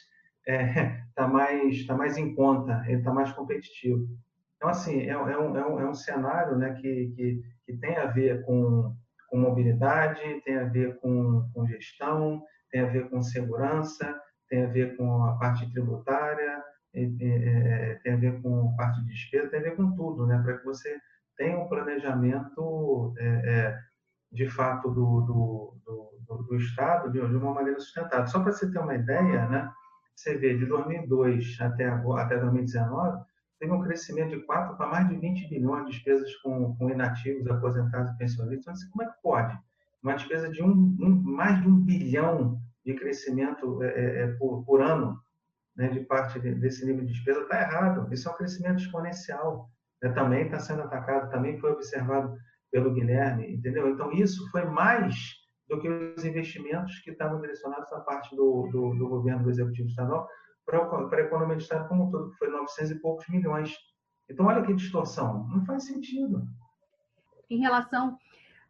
é, 0.47 1.01
tá 1.15 1.27
mais, 1.27 1.85
tá 1.87 1.97
mais 1.97 2.17
em 2.17 2.35
conta, 2.35 2.85
ele 2.87 2.99
está 2.99 3.13
mais 3.13 3.33
competitivo. 3.33 4.07
Então, 4.57 4.71
assim, 4.71 5.01
é, 5.01 5.09
é, 5.09 5.19
um, 5.19 5.57
é, 5.57 5.67
um, 5.67 5.81
é 5.81 5.91
um 5.91 5.95
cenário 5.95 6.57
né, 6.57 6.73
que, 6.75 7.13
que, 7.17 7.43
que 7.67 7.77
tem 7.79 7.97
a 7.97 8.07
ver 8.07 8.45
com, 8.45 8.95
com 9.29 9.37
mobilidade, 9.37 10.41
tem 10.45 10.57
a 10.57 10.65
ver 10.65 11.01
com, 11.01 11.51
com 11.53 11.67
gestão, 11.67 12.41
tem 12.73 12.81
a 12.81 12.87
ver 12.87 13.09
com 13.09 13.23
segurança, 13.23 14.19
tem 14.49 14.65
a 14.65 14.69
ver 14.69 14.97
com 14.97 15.25
a 15.25 15.37
parte 15.37 15.71
tributária, 15.71 16.63
é, 16.95 18.01
tem 18.03 18.15
a 18.15 18.17
ver 18.17 18.43
com 18.43 18.71
a 18.71 18.77
parte 18.77 19.01
de 19.03 19.13
despesa, 19.13 19.49
tem 19.49 19.61
a 19.61 19.63
ver 19.63 19.77
com 19.77 19.95
tudo, 19.95 20.27
né? 20.27 20.41
Para 20.43 20.59
que 20.59 20.65
você 20.65 20.99
tem 21.37 21.57
um 21.57 21.69
planejamento 21.69 23.15
é, 23.19 23.27
é, 23.27 23.79
de 24.31 24.49
fato 24.49 24.91
do, 24.91 25.21
do, 25.23 25.75
do, 25.87 26.43
do 26.45 26.57
Estado 26.57 27.11
de, 27.11 27.21
uma 27.21 27.55
maneira 27.55 27.79
sustentada. 27.81 28.27
Só 28.27 28.41
para 28.41 28.53
você 28.53 28.71
ter 28.71 28.79
uma 28.79 28.95
ideia, 28.95 29.49
né, 29.49 29.71
você 30.15 30.37
vê 30.37 30.57
de 30.57 30.67
2002 30.67 31.59
até, 31.61 31.89
até 31.89 32.39
2019, 32.39 33.25
teve 33.59 33.73
um 33.73 33.83
crescimento 33.83 34.31
de 34.31 34.41
4 34.45 34.77
para 34.77 34.87
mais 34.87 35.09
de 35.09 35.17
20 35.17 35.49
bilhões 35.49 35.87
de 35.87 35.93
despesas 35.93 36.35
com, 36.37 36.77
com 36.77 36.91
inativos, 36.91 37.47
aposentados 37.49 38.13
e 38.13 38.19
pensionistas. 38.19 38.61
Então, 38.61 38.73
assim, 38.73 38.91
como 38.91 39.03
é 39.03 39.07
que 39.07 39.23
pode? 39.23 39.59
Uma 40.03 40.15
despesa 40.15 40.51
de 40.51 40.63
um, 40.63 40.71
um 40.71 41.23
mais 41.23 41.61
de 41.61 41.69
um 41.69 41.77
bilhão 41.77 42.61
de 42.85 42.95
crescimento 42.95 43.83
é, 43.83 43.89
é, 43.89 44.23
é 44.23 44.27
por, 44.39 44.65
por, 44.65 44.83
ano 44.83 45.19
né, 45.77 45.89
de 45.89 46.01
parte 46.01 46.39
desse 46.39 46.85
nível 46.85 47.05
de 47.05 47.13
despesa 47.13 47.43
está 47.43 47.61
errado. 47.61 48.13
Isso 48.13 48.29
é 48.29 48.33
um 48.33 48.37
crescimento 48.37 48.81
exponencial 48.81 49.71
né, 50.03 50.11
também 50.11 50.45
está 50.45 50.59
sendo 50.59 50.83
atacado, 50.83 51.31
também 51.31 51.59
foi 51.59 51.71
observado 51.71 52.37
pelo 52.71 52.93
Guilherme, 52.93 53.55
entendeu? 53.55 53.89
Então, 53.91 54.11
isso 54.13 54.51
foi 54.51 54.65
mais 54.65 55.15
do 55.69 55.79
que 55.81 55.89
os 55.89 56.25
investimentos 56.25 56.99
que 57.01 57.11
estavam 57.11 57.41
direcionados 57.41 57.93
à 57.93 58.01
parte 58.01 58.35
do, 58.35 58.69
do, 58.73 58.95
do 58.95 59.09
governo 59.09 59.45
do 59.45 59.51
Executivo 59.51 59.89
Estadual 59.89 60.27
para 60.67 60.79
a 60.79 61.21
economia 61.21 61.57
do 61.57 61.63
Estado 61.63 61.89
como 61.89 62.05
um 62.05 62.11
todo, 62.11 62.31
que 62.31 62.39
foi 62.39 62.49
900 62.49 62.91
e 62.91 63.01
poucos 63.01 63.29
milhões. 63.29 63.75
Então, 64.29 64.47
olha 64.47 64.63
que 64.63 64.75
distorção, 64.75 65.47
não 65.49 65.65
faz 65.65 65.87
sentido. 65.87 66.43
Em 67.51 67.61
relação 67.61 68.17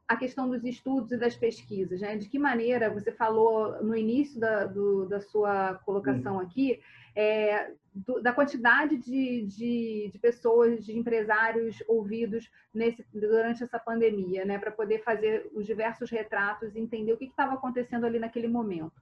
à 0.09 0.16
questão 0.16 0.49
dos 0.49 0.64
estudos 0.64 1.12
e 1.12 1.16
das 1.16 1.37
pesquisas, 1.37 2.00
né? 2.00 2.16
de 2.16 2.28
que 2.28 2.38
maneira, 2.38 2.90
você 2.90 3.11
falou 3.12 3.82
no 3.82 3.97
início 3.97 4.38
da, 4.38 4.66
do, 4.66 5.06
da 5.06 5.21
sua 5.21 5.75
colocação 5.85 6.38
Sim. 6.40 6.47
aqui, 6.47 6.80
é, 7.14 7.73
do, 7.94 8.23
da 8.23 8.32
quantidade 8.32 8.97
de, 8.97 9.42
de, 9.47 10.11
de, 10.12 10.18
pessoas, 10.18 10.85
de 10.85 10.97
empresários 10.97 11.82
ouvidos 11.87 12.50
nesse, 12.73 13.04
durante 13.12 13.62
essa 13.62 13.78
pandemia, 13.78 14.44
né, 14.44 14.59
para 14.59 14.71
poder 14.71 15.02
fazer 15.02 15.50
os 15.54 15.66
diversos 15.66 16.11
retratos 16.11 16.75
e 16.75 16.80
entender 16.80 17.12
o 17.12 17.18
que 17.18 17.26
estava 17.26 17.54
acontecendo 17.54 18.06
ali 18.06 18.18
naquele 18.18 18.49
momento. 18.49 18.92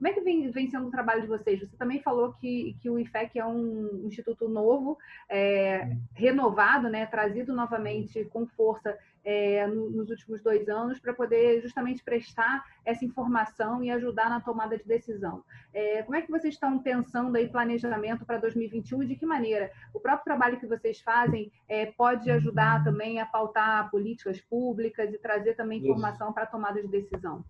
Como 0.00 0.08
é 0.08 0.14
que 0.14 0.20
vem, 0.22 0.50
vem, 0.50 0.70
sendo 0.70 0.88
o 0.88 0.90
trabalho 0.90 1.20
de 1.20 1.26
vocês? 1.26 1.60
Você 1.60 1.76
também 1.76 2.00
falou 2.00 2.32
que, 2.32 2.74
que 2.80 2.88
o 2.88 2.98
IFEC 2.98 3.38
é 3.38 3.44
um 3.44 4.00
instituto 4.06 4.48
novo, 4.48 4.96
é, 5.28 5.94
renovado, 6.14 6.88
né, 6.88 7.04
trazido 7.04 7.54
novamente 7.54 8.24
com 8.24 8.46
força 8.46 8.98
é, 9.22 9.66
nos 9.66 10.08
últimos 10.08 10.42
dois 10.42 10.70
anos 10.70 10.98
para 10.98 11.12
poder 11.12 11.60
justamente 11.60 12.02
prestar 12.02 12.64
essa 12.82 13.04
informação 13.04 13.84
e 13.84 13.90
ajudar 13.90 14.30
na 14.30 14.40
tomada 14.40 14.78
de 14.78 14.84
decisão. 14.84 15.44
É, 15.70 16.02
como 16.02 16.16
é 16.16 16.22
que 16.22 16.30
vocês 16.30 16.54
estão 16.54 16.78
pensando 16.78 17.36
aí 17.36 17.46
planejamento 17.46 18.24
para 18.24 18.38
2021 18.38 19.02
e 19.02 19.06
de 19.06 19.16
que 19.16 19.26
maneira 19.26 19.70
o 19.92 20.00
próprio 20.00 20.24
trabalho 20.24 20.58
que 20.58 20.66
vocês 20.66 20.98
fazem 21.02 21.52
é, 21.68 21.84
pode 21.84 22.30
ajudar 22.30 22.82
também 22.82 23.20
a 23.20 23.26
pautar 23.26 23.90
políticas 23.90 24.40
públicas 24.40 25.12
e 25.12 25.18
trazer 25.18 25.56
também 25.56 25.80
informação 25.80 26.32
para 26.32 26.44
a 26.44 26.46
tomada 26.46 26.80
de 26.80 26.88
decisão? 26.88 27.44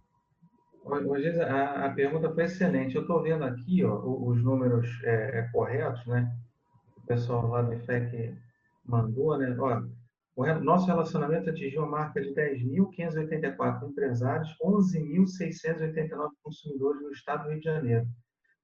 Hoje 0.84 1.28
a, 1.40 1.86
a, 1.86 1.90
pergunta 1.90 2.32
foi 2.32 2.44
excelente. 2.44 2.96
Eu 2.96 3.02
estou 3.02 3.22
vendo 3.22 3.44
aqui 3.44 3.84
ó, 3.84 4.02
os 4.02 4.42
números 4.42 4.88
é, 5.04 5.38
é, 5.38 5.42
corretos, 5.52 6.04
né? 6.06 6.32
O 6.96 7.06
pessoal 7.06 7.46
lá 7.48 7.62
do 7.62 7.74
IFEC 7.74 8.34
mandou, 8.84 9.36
né? 9.38 9.54
Ó, 9.58 9.82
o 10.36 10.60
nosso 10.60 10.86
relacionamento 10.86 11.50
atingiu 11.50 11.82
a 11.82 11.88
marca 11.88 12.20
de 12.20 12.32
10.584 12.34 13.88
empresários, 13.88 14.48
11.689 14.64 16.30
consumidores 16.42 17.02
no 17.02 17.10
estado 17.10 17.44
do 17.44 17.50
Rio 17.50 17.58
de 17.58 17.64
Janeiro. 17.64 18.06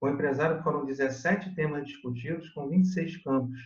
Com 0.00 0.06
o 0.06 0.10
empresário 0.10 0.62
foram 0.62 0.84
17 0.84 1.54
temas 1.54 1.86
discutidos, 1.86 2.48
com 2.50 2.68
26 2.68 3.22
campos. 3.22 3.58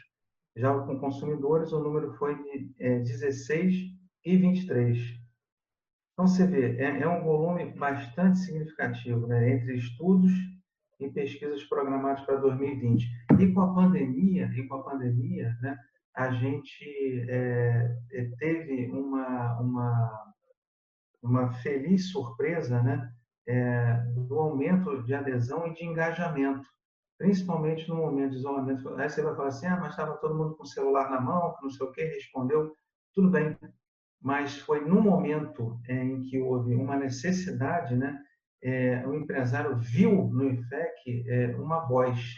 Já 0.56 0.76
com 0.80 0.98
consumidores, 0.98 1.72
o 1.72 1.80
número 1.80 2.12
foi 2.14 2.34
de 2.34 2.72
é, 2.80 2.98
16 2.98 3.74
e 4.24 4.36
23. 4.36 5.19
Então, 6.20 6.28
você 6.28 6.46
vê, 6.46 6.76
é, 6.76 7.00
é 7.00 7.08
um 7.08 7.24
volume 7.24 7.64
bastante 7.72 8.40
significativo 8.40 9.26
né, 9.26 9.52
entre 9.52 9.74
estudos 9.76 10.30
e 11.00 11.08
pesquisas 11.08 11.64
programadas 11.64 12.22
para 12.26 12.36
2020. 12.36 13.08
E 13.40 13.52
com 13.54 13.62
a 13.62 13.74
pandemia, 13.74 14.44
e 14.54 14.68
com 14.68 14.74
a 14.74 14.82
pandemia, 14.82 15.56
né, 15.62 15.78
a 16.14 16.30
gente 16.32 17.24
é, 17.26 17.96
é, 18.12 18.24
teve 18.38 18.90
uma, 18.90 19.60
uma, 19.60 20.34
uma 21.22 21.52
feliz 21.54 22.12
surpresa 22.12 22.82
né, 22.82 23.10
é, 23.48 23.94
do 24.28 24.38
aumento 24.38 25.02
de 25.02 25.14
adesão 25.14 25.68
e 25.68 25.72
de 25.72 25.86
engajamento, 25.86 26.68
principalmente 27.16 27.88
no 27.88 27.96
momento 27.96 28.32
de 28.32 28.36
isolamento. 28.36 28.94
Aí 28.96 29.08
você 29.08 29.22
vai 29.22 29.34
falar 29.34 29.48
assim, 29.48 29.66
ah, 29.68 29.78
mas 29.80 29.92
estava 29.92 30.18
todo 30.18 30.36
mundo 30.36 30.54
com 30.54 30.64
o 30.64 30.66
celular 30.66 31.10
na 31.10 31.18
mão, 31.18 31.54
que 31.56 31.62
não 31.62 31.70
sei 31.70 31.86
o 31.86 31.92
quê, 31.92 32.04
respondeu, 32.04 32.74
tudo 33.14 33.30
bem, 33.30 33.56
mas 34.20 34.58
foi 34.58 34.84
no 34.84 35.00
momento 35.00 35.80
é, 35.88 35.94
em 35.94 36.22
que 36.22 36.38
houve 36.38 36.74
uma 36.74 36.96
necessidade, 36.96 37.96
né, 37.96 38.22
é, 38.62 39.06
o 39.06 39.14
empresário 39.14 39.76
viu 39.78 40.28
no 40.28 40.50
IFEC 40.50 41.24
é, 41.28 41.56
uma 41.56 41.80
voz, 41.86 42.34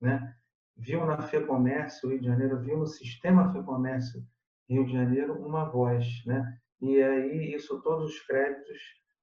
né? 0.00 0.34
viu 0.78 1.04
na 1.04 1.20
FEComércio 1.20 2.08
Rio 2.08 2.20
de 2.20 2.26
Janeiro, 2.26 2.60
viu 2.60 2.78
no 2.78 2.86
sistema 2.86 3.52
FEComércio 3.52 4.24
Rio 4.68 4.86
de 4.86 4.92
Janeiro 4.92 5.34
uma 5.44 5.64
voz, 5.64 6.06
né? 6.24 6.58
E 6.80 7.02
aí 7.02 7.54
isso 7.54 7.82
todos 7.82 8.10
os 8.10 8.20
créditos 8.20 8.78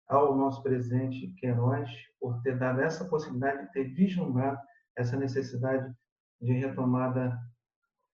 ao 0.07 0.35
nosso 0.35 0.61
presidente 0.61 1.33
Queiroz 1.37 1.89
por 2.19 2.41
ter 2.41 2.57
dado 2.59 2.81
essa 2.81 3.05
possibilidade 3.05 3.65
de 3.65 3.71
ter 3.71 3.85
vislumbrado 3.93 4.59
essa 4.95 5.17
necessidade 5.17 5.91
de 6.41 6.51
retomada 6.53 7.39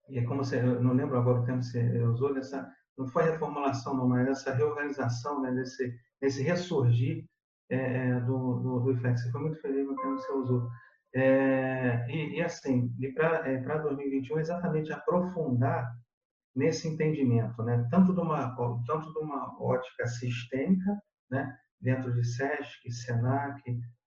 e 0.08 0.22
como 0.22 0.44
você, 0.44 0.58
eu 0.58 0.82
não 0.82 0.94
lembro 0.94 1.18
agora 1.18 1.40
o 1.40 1.44
termo 1.44 1.60
que 1.60 1.66
você 1.66 2.02
usou 2.02 2.34
dessa 2.34 2.74
não 2.98 3.06
foi 3.06 3.30
reformulação 3.30 3.94
não, 3.94 4.08
mas 4.08 4.26
essa 4.26 4.52
reorganização, 4.52 5.40
né, 5.40 5.52
desse, 5.52 5.94
desse 6.20 6.42
ressurgir 6.42 7.24
é, 7.70 8.08
é 8.08 8.20
do, 8.20 8.58
do, 8.58 8.80
do 8.80 8.92
IFEX. 8.92 9.30
Foi 9.30 9.40
muito 9.40 9.60
feliz 9.60 9.86
no 9.86 9.94
que 9.94 10.06
você 10.06 10.32
usou. 10.32 10.68
É, 11.14 12.04
e, 12.10 12.36
e, 12.36 12.42
assim, 12.42 12.92
para 13.14 13.48
é, 13.48 13.58
2021, 13.58 14.40
exatamente 14.40 14.92
aprofundar 14.92 15.90
nesse 16.54 16.88
entendimento, 16.88 17.62
né? 17.62 17.86
tanto, 17.90 18.12
de 18.12 18.20
uma, 18.20 18.54
tanto 18.84 19.12
de 19.12 19.18
uma 19.20 19.56
ótica 19.62 20.06
sistêmica, 20.06 21.00
né? 21.30 21.56
dentro 21.80 22.12
de 22.12 22.24
SESC, 22.24 22.90
SENAC, 22.90 23.62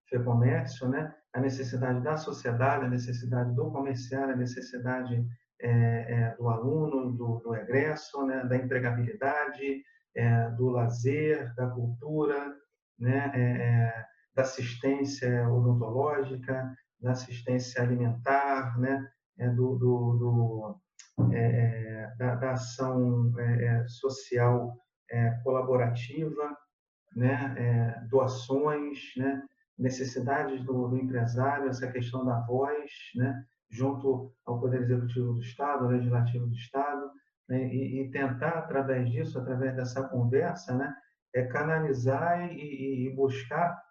FEComércio, 0.10 0.90
né? 0.90 1.16
a 1.34 1.40
necessidade 1.40 2.02
da 2.04 2.18
sociedade, 2.18 2.86
a 2.86 2.90
necessidade 2.90 3.56
do 3.56 3.72
comerciário, 3.72 4.34
a 4.34 4.38
necessidade 4.38 5.26
é, 5.62 5.70
é, 5.70 6.36
do 6.38 6.50
aluno, 6.50 7.12
do, 7.12 7.40
do 7.40 7.56
egresso, 7.56 8.26
né? 8.26 8.44
da 8.46 8.56
empregabilidade, 8.56 9.84
é, 10.16 10.50
do 10.52 10.70
lazer, 10.70 11.54
da 11.56 11.68
cultura, 11.70 12.56
né? 13.00 13.32
É, 13.34 13.42
é, 13.42 14.06
da 14.36 14.44
assistência 14.44 15.48
odontológica, 15.50 16.74
da 17.02 17.12
assistência 17.12 17.82
alimentar, 17.82 18.78
né? 18.80 19.08
É, 19.40 19.50
do, 19.50 19.76
do, 19.76 20.18
do 20.18 20.82
da, 22.18 22.36
da, 22.36 22.52
ação 22.52 23.32
social 23.88 24.76
colaborativa, 25.44 26.58
né? 27.16 28.08
doações, 28.10 29.00
né? 29.18 29.44
necessidades 29.78 30.64
do, 30.64 30.88
do, 30.88 30.98
empresário, 30.98 31.70
essa 31.70 31.92
questão 31.92 32.26
da 32.26 32.40
voz, 32.42 32.90
né? 33.16 33.44
Junto 33.72 34.34
ao 34.46 34.60
Poder 34.60 34.82
Executivo 34.82 35.34
do 35.34 35.42
Estado, 35.42 35.86
ao 35.86 35.92
Legislativo 35.92 36.46
do 36.46 36.54
Estado, 36.54 37.10
né? 37.48 37.74
e, 37.74 38.02
e, 38.02 38.12
tentar, 38.12 38.60
através 38.60 39.10
disso, 39.10 39.40
através 39.40 39.76
dessa 39.76 40.08
conversa, 40.10 40.76
né? 40.76 40.94
é 41.34 41.44
canalizar 41.46 42.52
e, 42.52 43.08
e 43.08 43.16
buscar, 43.16 43.82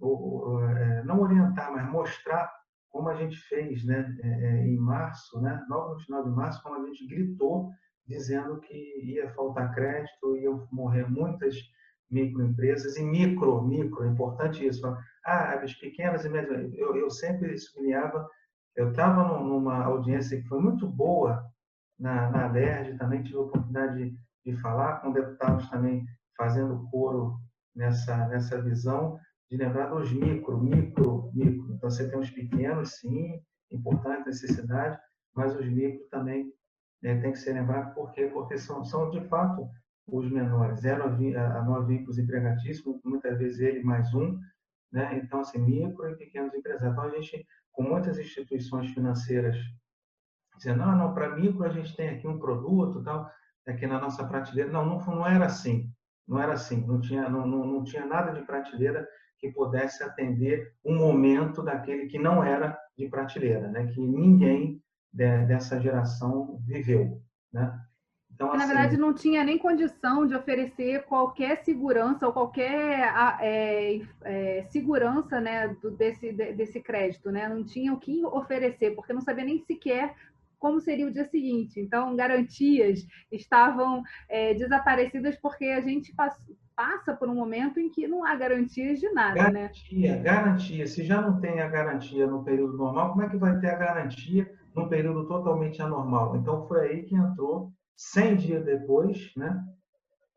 ou, 0.00 0.20
ou, 0.20 0.64
é, 0.64 1.04
não 1.04 1.20
orientar, 1.20 1.72
mas 1.72 1.88
mostrar 1.90 2.52
como 2.90 3.08
a 3.08 3.14
gente 3.14 3.36
fez 3.36 3.84
né? 3.84 4.16
É, 4.22 4.28
é, 4.28 4.66
em 4.66 4.76
março, 4.76 5.40
né? 5.40 5.64
logo 5.68 5.94
no 5.94 6.00
final 6.00 6.24
de 6.24 6.30
março, 6.30 6.62
como 6.62 6.76
a 6.76 6.86
gente 6.86 7.06
gritou 7.06 7.70
dizendo 8.06 8.58
que 8.60 8.74
ia 9.04 9.30
faltar 9.34 9.74
crédito, 9.74 10.36
iam 10.38 10.66
morrer 10.72 11.08
muitas 11.08 11.54
microempresas 12.10 12.96
e 12.96 13.04
micro, 13.04 13.62
micro, 13.62 14.04
é 14.04 14.08
importante 14.08 14.66
isso. 14.66 14.86
Ah, 15.24 15.60
as 15.62 15.74
pequenas 15.74 16.24
e 16.24 16.28
médias. 16.30 16.72
Eu, 16.74 16.96
eu 16.96 17.10
sempre 17.10 17.56
sublinhava, 17.58 18.26
eu 18.78 18.90
estava 18.90 19.42
numa 19.42 19.82
audiência 19.82 20.40
que 20.40 20.46
foi 20.46 20.60
muito 20.60 20.86
boa 20.86 21.44
na, 21.98 22.30
na 22.30 22.46
LERJ, 22.46 22.96
também 22.96 23.24
tive 23.24 23.36
a 23.36 23.40
oportunidade 23.40 23.96
de, 23.96 24.18
de 24.46 24.56
falar 24.60 25.00
com 25.00 25.12
deputados 25.12 25.68
também 25.68 26.06
fazendo 26.36 26.88
coro 26.88 27.40
nessa, 27.74 28.28
nessa 28.28 28.62
visão 28.62 29.18
de 29.50 29.56
lembrar 29.56 29.86
dos 29.86 30.12
micro, 30.12 30.60
micro, 30.60 31.28
micro. 31.34 31.74
Então, 31.74 31.90
você 31.90 32.08
tem 32.08 32.20
os 32.20 32.30
pequenos, 32.30 33.00
sim, 33.00 33.42
importante 33.72 34.26
necessidade, 34.26 34.96
mas 35.34 35.56
os 35.56 35.66
micro 35.66 36.06
também 36.08 36.52
né, 37.02 37.20
tem 37.20 37.32
que 37.32 37.38
ser 37.38 37.54
lembrado, 37.54 37.92
por 37.94 38.12
quê? 38.12 38.26
Porque 38.32 38.58
são, 38.58 38.84
são 38.84 39.10
de 39.10 39.20
fato 39.26 39.68
os 40.06 40.30
menores, 40.30 40.80
zero 40.80 41.04
a, 41.04 41.62
nove 41.64 41.96
vínculos 41.96 42.16
empregatícios, 42.16 43.00
muitas 43.04 43.36
vezes 43.38 43.58
ele 43.58 43.82
mais 43.82 44.14
um, 44.14 44.38
né? 44.92 45.20
Então, 45.22 45.40
assim, 45.40 45.58
micro 45.58 46.08
e 46.08 46.16
pequenos 46.16 46.54
empresários. 46.54 46.92
Então, 46.92 47.04
a 47.04 47.10
gente, 47.10 47.46
com 47.72 47.82
muitas 47.82 48.18
instituições 48.18 48.90
financeiras, 48.90 49.56
dizendo, 50.56 50.78
não, 50.78 50.96
não, 50.96 51.14
para 51.14 51.36
micro 51.36 51.64
a 51.64 51.68
gente 51.68 51.94
tem 51.96 52.08
aqui 52.08 52.26
um 52.26 52.38
produto, 52.38 53.02
tal, 53.02 53.30
aqui 53.66 53.86
na 53.86 54.00
nossa 54.00 54.26
prateleira. 54.26 54.70
Não, 54.70 54.84
não, 54.84 54.98
não 54.98 55.26
era 55.26 55.46
assim. 55.46 55.90
Não 56.26 56.40
era 56.40 56.52
assim. 56.52 56.86
Não 56.86 57.00
tinha, 57.00 57.28
não, 57.28 57.46
não, 57.46 57.66
não 57.66 57.84
tinha 57.84 58.04
nada 58.04 58.32
de 58.32 58.44
prateleira 58.44 59.06
que 59.38 59.52
pudesse 59.52 60.02
atender 60.02 60.74
um 60.84 60.96
momento 60.96 61.62
daquele 61.62 62.06
que 62.06 62.18
não 62.18 62.42
era 62.42 62.78
de 62.96 63.08
prateleira, 63.08 63.68
né? 63.68 63.86
Que 63.86 64.00
ninguém 64.00 64.82
de, 65.12 65.44
dessa 65.46 65.80
geração 65.80 66.60
viveu, 66.66 67.22
né? 67.52 67.80
Então, 68.38 68.52
assim, 68.52 68.58
na 68.58 68.66
verdade, 68.66 68.96
não 68.96 69.12
tinha 69.12 69.42
nem 69.42 69.58
condição 69.58 70.24
de 70.24 70.32
oferecer 70.32 71.02
qualquer 71.06 71.64
segurança 71.64 72.24
ou 72.24 72.32
qualquer 72.32 73.12
é, 73.40 74.00
é, 74.22 74.62
segurança 74.70 75.40
né, 75.40 75.76
do, 75.82 75.90
desse, 75.90 76.30
desse 76.32 76.80
crédito. 76.80 77.32
Né? 77.32 77.48
Não 77.48 77.64
tinha 77.64 77.92
o 77.92 77.98
que 77.98 78.24
oferecer, 78.24 78.92
porque 78.94 79.12
não 79.12 79.20
sabia 79.20 79.44
nem 79.44 79.58
sequer 79.58 80.14
como 80.56 80.80
seria 80.80 81.08
o 81.08 81.10
dia 81.10 81.24
seguinte. 81.24 81.80
Então, 81.80 82.14
garantias 82.14 83.04
estavam 83.32 84.04
é, 84.28 84.54
desaparecidas 84.54 85.34
porque 85.42 85.64
a 85.66 85.80
gente 85.80 86.14
passa 86.14 87.16
por 87.18 87.28
um 87.28 87.34
momento 87.34 87.80
em 87.80 87.90
que 87.90 88.06
não 88.06 88.24
há 88.24 88.36
garantias 88.36 89.00
de 89.00 89.10
nada. 89.10 89.50
Né? 89.50 89.62
Garantia, 89.62 90.16
né? 90.16 90.22
garantia. 90.22 90.86
Se 90.86 91.02
já 91.02 91.20
não 91.20 91.40
tem 91.40 91.60
a 91.60 91.66
garantia 91.66 92.24
no 92.24 92.44
período 92.44 92.76
normal, 92.76 93.10
como 93.10 93.22
é 93.22 93.28
que 93.28 93.36
vai 93.36 93.58
ter 93.58 93.70
a 93.70 93.76
garantia 93.76 94.48
num 94.76 94.88
período 94.88 95.26
totalmente 95.26 95.82
anormal? 95.82 96.36
Então, 96.36 96.68
foi 96.68 96.88
aí 96.88 97.02
que 97.02 97.16
entrou 97.16 97.72
100 97.98 98.36
dias 98.36 98.64
depois, 98.64 99.32
né, 99.36 99.60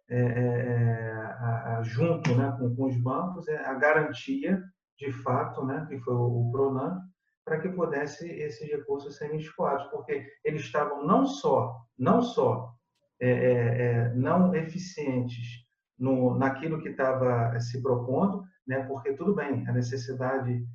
é, 0.10 0.19
é, 0.19 0.24
é, 0.24 1.12
a, 1.13 1.78
a, 1.78 1.84
junto 1.84 2.36
né, 2.36 2.54
com, 2.58 2.76
com, 2.76 2.86
os 2.86 2.97
bancos, 2.97 3.47
é 3.47 3.63
a 3.63 3.76
garantia, 3.76 4.62
de 4.97 5.12
fato, 5.12 5.63
né, 5.63 5.86
que 5.88 6.00
foi 6.00 6.15
o, 6.15 6.47
o 6.47 6.52
Pronan, 6.52 7.00
para 7.45 7.60
que 7.60 7.69
pudesse 7.69 8.28
esses 8.28 8.67
recursos 8.67 9.15
serem 9.15 9.39
escoados, 9.39 9.86
porque 9.91 10.28
eles 10.43 10.63
estavam 10.63 11.06
não 11.06 11.26
só, 11.26 11.80
não 11.97 12.21
só 12.21 12.74
é, 13.19 13.30
é, 13.30 13.84
é 13.84 14.13
não 14.15 14.56
eficientes 14.56 15.63
no, 16.00 16.36
naquilo 16.36 16.82
que 16.82 16.89
estava 16.89 17.60
se 17.60 17.80
propondo, 17.82 18.43
né, 18.67 18.84
porque 18.88 19.13
tudo 19.13 19.36
bem, 19.36 19.67
a 19.67 19.71
necessidade 19.71 20.65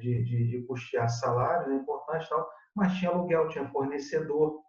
de, 0.00 0.24
de, 0.24 0.48
de 0.48 0.64
custear 0.66 1.08
salário 1.08 1.72
é 1.72 1.76
importante, 1.76 2.28
tal, 2.28 2.48
mas 2.74 2.94
tinha 2.94 3.10
aluguel, 3.10 3.48
tinha 3.48 3.68
fornecedor, 3.68 4.60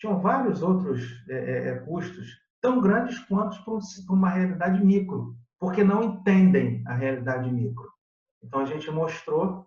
tinham 0.00 0.20
vários 0.20 0.62
outros 0.62 1.02
é, 1.28 1.34
é, 1.34 1.68
é 1.68 1.78
custos 1.80 2.40
tão 2.60 2.80
grandes 2.80 3.18
quanto 3.20 3.62
para 3.62 4.14
uma 4.14 4.30
realidade 4.30 4.84
micro, 4.84 5.36
porque 5.58 5.84
não 5.84 6.02
entendem 6.02 6.82
a 6.86 6.94
realidade 6.94 7.50
micro. 7.52 7.88
Então 8.42 8.60
a 8.60 8.64
gente 8.64 8.90
mostrou 8.90 9.66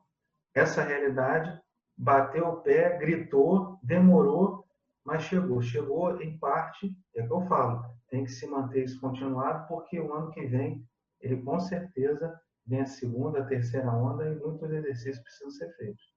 essa 0.53 0.83
realidade, 0.83 1.61
bateu 1.95 2.47
o 2.47 2.57
pé, 2.57 2.97
gritou, 2.97 3.79
demorou, 3.83 4.65
mas 5.05 5.23
chegou. 5.23 5.61
Chegou 5.61 6.19
em 6.21 6.37
parte, 6.37 6.95
é 7.15 7.25
que 7.25 7.31
eu 7.31 7.41
falo, 7.47 7.83
tem 8.09 8.23
que 8.23 8.31
se 8.31 8.47
manter 8.47 8.85
isso 8.85 8.99
continuado, 8.99 9.67
porque 9.67 9.99
o 9.99 10.13
ano 10.13 10.31
que 10.31 10.45
vem 10.45 10.85
ele 11.19 11.41
com 11.41 11.59
certeza 11.59 12.39
vem 12.65 12.81
a 12.81 12.85
segunda, 12.85 13.39
a 13.39 13.45
terceira 13.45 13.91
onda 13.91 14.27
e 14.27 14.35
muitos 14.35 14.69
exercícios 14.71 15.19
precisam 15.19 15.51
ser 15.51 15.75
feitos. 15.77 16.12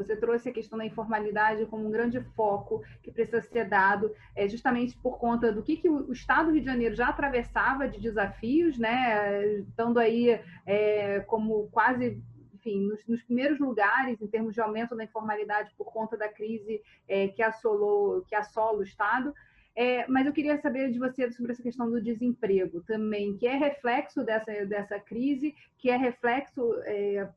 Você 0.00 0.16
trouxe 0.16 0.48
a 0.48 0.52
questão 0.52 0.78
da 0.78 0.86
informalidade 0.86 1.66
como 1.66 1.86
um 1.86 1.90
grande 1.90 2.20
foco 2.34 2.82
que 3.02 3.12
precisa 3.12 3.42
ser 3.42 3.68
dado, 3.68 4.10
é, 4.34 4.48
justamente 4.48 4.96
por 4.96 5.18
conta 5.18 5.52
do 5.52 5.62
que, 5.62 5.76
que 5.76 5.88
o 5.88 6.10
Estado 6.10 6.46
do 6.46 6.52
Rio 6.52 6.60
de 6.60 6.66
Janeiro 6.66 6.94
já 6.94 7.08
atravessava 7.08 7.86
de 7.86 8.00
desafios, 8.00 8.78
né, 8.78 9.46
estando 9.58 9.98
aí 9.98 10.40
é, 10.64 11.20
como 11.20 11.68
quase 11.70 12.22
enfim, 12.54 12.80
nos, 12.86 13.06
nos, 13.06 13.22
primeiros 13.22 13.58
lugares 13.58 14.20
em 14.20 14.26
termos 14.26 14.54
de 14.54 14.60
aumento 14.60 14.94
da 14.94 15.04
informalidade 15.04 15.72
por 15.78 15.90
conta 15.92 16.16
da 16.16 16.28
crise 16.28 16.82
é, 17.08 17.28
que, 17.28 17.42
assolou, 17.42 18.22
que 18.22 18.34
assola 18.34 18.78
o 18.78 18.82
Estado. 18.82 19.34
É, 19.74 20.06
mas 20.08 20.26
eu 20.26 20.32
queria 20.32 20.60
saber 20.60 20.90
de 20.90 20.98
você 20.98 21.30
sobre 21.32 21.52
essa 21.52 21.62
questão 21.62 21.90
do 21.90 22.02
desemprego 22.02 22.82
também, 22.82 23.36
que 23.36 23.46
é 23.46 23.56
reflexo 23.56 24.22
dessa, 24.22 24.66
dessa 24.66 24.98
crise, 24.98 25.54
que 25.78 25.88
é 25.88 25.96
reflexo 25.96 26.74
é, 26.84 27.28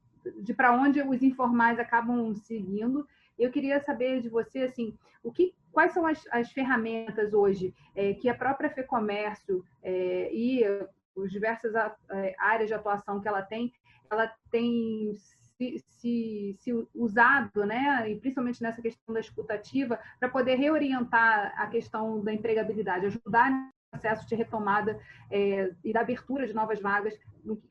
de 0.41 0.53
para 0.53 0.73
onde 0.73 1.01
os 1.01 1.21
informais 1.21 1.79
acabam 1.79 2.36
seguindo. 2.36 3.07
Eu 3.38 3.51
queria 3.51 3.79
saber 3.79 4.21
de 4.21 4.29
você, 4.29 4.59
assim, 4.59 4.97
o 5.23 5.31
que, 5.31 5.53
quais 5.71 5.93
são 5.93 6.05
as, 6.05 6.25
as 6.31 6.51
ferramentas 6.51 7.33
hoje 7.33 7.73
é, 7.95 8.13
que 8.13 8.29
a 8.29 8.36
própria 8.36 8.69
FEComércio 8.69 9.63
é, 9.81 10.33
e 10.33 10.63
as 10.63 11.31
diversas 11.31 11.73
é, 11.75 12.36
áreas 12.38 12.67
de 12.67 12.73
atuação 12.73 13.19
que 13.19 13.27
ela 13.27 13.41
tem, 13.41 13.73
ela 14.09 14.31
tem 14.51 15.15
se, 15.57 15.79
se, 15.79 16.57
se, 16.59 16.88
usado, 16.93 17.65
né, 17.65 18.09
e 18.09 18.19
principalmente 18.19 18.62
nessa 18.62 18.81
questão 18.81 19.13
da 19.13 19.19
escutativa, 19.19 19.99
para 20.19 20.29
poder 20.29 20.55
reorientar 20.55 21.53
a 21.57 21.67
questão 21.67 22.23
da 22.23 22.33
empregabilidade, 22.33 23.05
ajudar 23.05 23.51
no 23.51 23.71
processo 23.91 24.27
de 24.27 24.36
retomada 24.36 24.99
é, 25.31 25.71
e 25.83 25.93
da 25.93 26.01
abertura 26.01 26.47
de 26.47 26.53
novas 26.53 26.79
vagas 26.79 27.17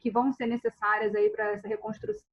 que 0.01 0.11
vão 0.11 0.33
ser 0.33 0.47
necessárias 0.47 1.15
aí 1.15 1.31
para 1.31 1.53
essa 1.53 1.69
reconstrução 1.69 2.25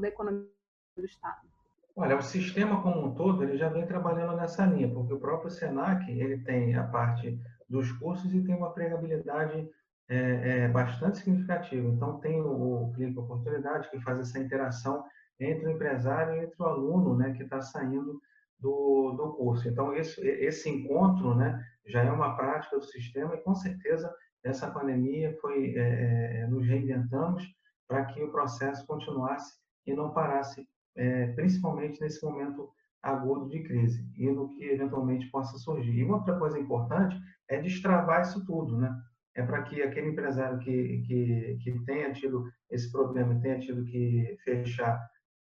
da 0.00 0.08
economia 0.08 0.48
do 0.96 1.04
Estado? 1.04 1.46
Olha, 1.94 2.16
o 2.16 2.22
sistema 2.22 2.82
como 2.82 3.06
um 3.06 3.14
todo 3.14 3.42
ele 3.42 3.56
já 3.56 3.68
vem 3.68 3.86
trabalhando 3.86 4.36
nessa 4.36 4.66
linha, 4.66 4.92
porque 4.92 5.14
o 5.14 5.20
próprio 5.20 5.50
Senac 5.50 6.10
ele 6.10 6.38
tem 6.42 6.74
a 6.74 6.84
parte 6.84 7.40
dos 7.68 7.90
cursos 7.92 8.34
e 8.34 8.42
tem 8.42 8.54
uma 8.54 8.72
pregabilidade 8.72 9.68
é, 10.08 10.64
é, 10.64 10.68
bastante 10.68 11.18
significativa. 11.18 11.88
Então 11.88 12.20
tem 12.20 12.40
o, 12.40 12.88
o 12.88 12.92
Clique 12.92 13.18
Oportunidade 13.18 13.90
que 13.90 14.00
faz 14.00 14.20
essa 14.20 14.38
interação 14.38 15.04
entre 15.40 15.66
o 15.66 15.70
empresário 15.70 16.34
e 16.34 16.44
entre 16.44 16.56
o 16.58 16.66
aluno, 16.66 17.16
né, 17.16 17.32
que 17.32 17.42
está 17.42 17.60
saindo 17.60 18.20
do, 18.58 19.12
do 19.12 19.34
curso. 19.34 19.68
Então 19.68 19.94
esse, 19.94 20.20
esse 20.26 20.68
encontro, 20.68 21.34
né, 21.34 21.62
já 21.86 22.02
é 22.02 22.10
uma 22.10 22.36
prática 22.36 22.76
do 22.76 22.84
sistema 22.84 23.34
e 23.34 23.42
com 23.42 23.54
certeza 23.54 24.14
essa 24.44 24.70
pandemia 24.70 25.36
foi 25.40 25.74
é, 25.76 26.42
é 26.42 26.46
nos 26.46 26.66
reinventamos 26.66 27.42
para 27.88 28.04
que 28.04 28.22
o 28.22 28.30
processo 28.30 28.86
continuasse 28.86 29.65
e 29.86 29.94
não 29.94 30.12
parasse 30.12 30.66
é, 30.96 31.28
principalmente 31.32 32.00
nesse 32.00 32.24
momento 32.24 32.70
agudo 33.02 33.48
de 33.48 33.62
crise 33.62 34.04
e 34.16 34.30
no 34.30 34.48
que 34.54 34.64
eventualmente 34.64 35.30
possa 35.30 35.56
surgir. 35.58 35.92
E 35.92 36.04
outra 36.04 36.38
coisa 36.38 36.58
importante 36.58 37.16
é 37.48 37.60
destravar 37.60 38.22
isso 38.22 38.44
tudo, 38.44 38.78
né? 38.78 38.94
É 39.34 39.42
para 39.42 39.62
que 39.62 39.82
aquele 39.82 40.08
empresário 40.08 40.58
que, 40.58 41.02
que, 41.06 41.58
que 41.62 41.84
tenha 41.84 42.12
tido 42.12 42.50
esse 42.70 42.90
problema, 42.90 43.38
tenha 43.40 43.60
tido 43.60 43.84
que 43.84 44.36
fechar 44.42 44.98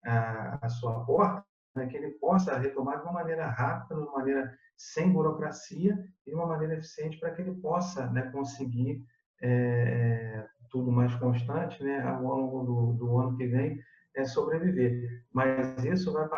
a, 0.04 0.64
a 0.64 0.68
sua 0.68 1.04
porta, 1.04 1.44
né, 1.74 1.86
que 1.86 1.96
ele 1.96 2.12
possa 2.12 2.56
retomar 2.56 2.98
de 2.98 3.04
uma 3.04 3.12
maneira 3.12 3.48
rápida, 3.48 3.96
de 3.96 4.00
uma 4.00 4.12
maneira 4.12 4.54
sem 4.76 5.12
burocracia 5.12 5.98
e 6.26 6.30
de 6.30 6.36
uma 6.36 6.46
maneira 6.46 6.74
eficiente 6.74 7.18
para 7.18 7.32
que 7.32 7.42
ele 7.42 7.54
possa 7.60 8.06
né, 8.10 8.22
conseguir 8.30 9.04
é, 9.42 10.46
tudo 10.70 10.90
mais 10.90 11.14
constante 11.16 11.82
né, 11.82 12.00
ao 12.02 12.22
longo 12.22 12.64
do, 12.64 12.92
do 12.94 13.18
ano 13.18 13.36
que 13.36 13.46
vem 13.46 13.78
é 14.16 14.24
sobreviver. 14.24 15.24
Mas 15.32 15.82
isso 15.84 16.12
vai 16.12 16.28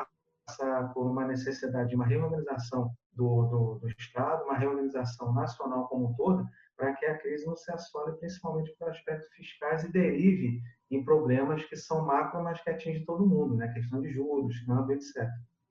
passar 0.46 0.92
por 0.92 1.10
uma 1.10 1.26
necessidade 1.26 1.90
de 1.90 1.96
uma 1.96 2.06
reorganização 2.06 2.90
do, 3.12 3.46
do, 3.46 3.78
do 3.80 3.88
Estado, 3.88 4.44
uma 4.44 4.56
reorganização 4.56 5.32
nacional 5.32 5.88
como 5.88 6.10
um 6.10 6.14
todo, 6.14 6.46
para 6.76 6.94
que 6.94 7.06
a 7.06 7.18
crise 7.18 7.46
não 7.46 7.54
se 7.54 7.70
assole 7.72 8.16
principalmente 8.18 8.74
por 8.78 8.88
aspectos 8.88 9.28
fiscais 9.34 9.84
e 9.84 9.92
derive 9.92 10.60
em 10.90 11.04
problemas 11.04 11.64
que 11.64 11.76
são 11.76 12.04
macro, 12.04 12.42
mas 12.42 12.60
que 12.62 12.70
atingem 12.70 13.04
todo 13.04 13.26
mundo, 13.26 13.56
né? 13.56 13.72
questão 13.72 14.00
de 14.00 14.10
juros, 14.10 14.58
câmbio, 14.66 14.96
etc. 14.96 15.28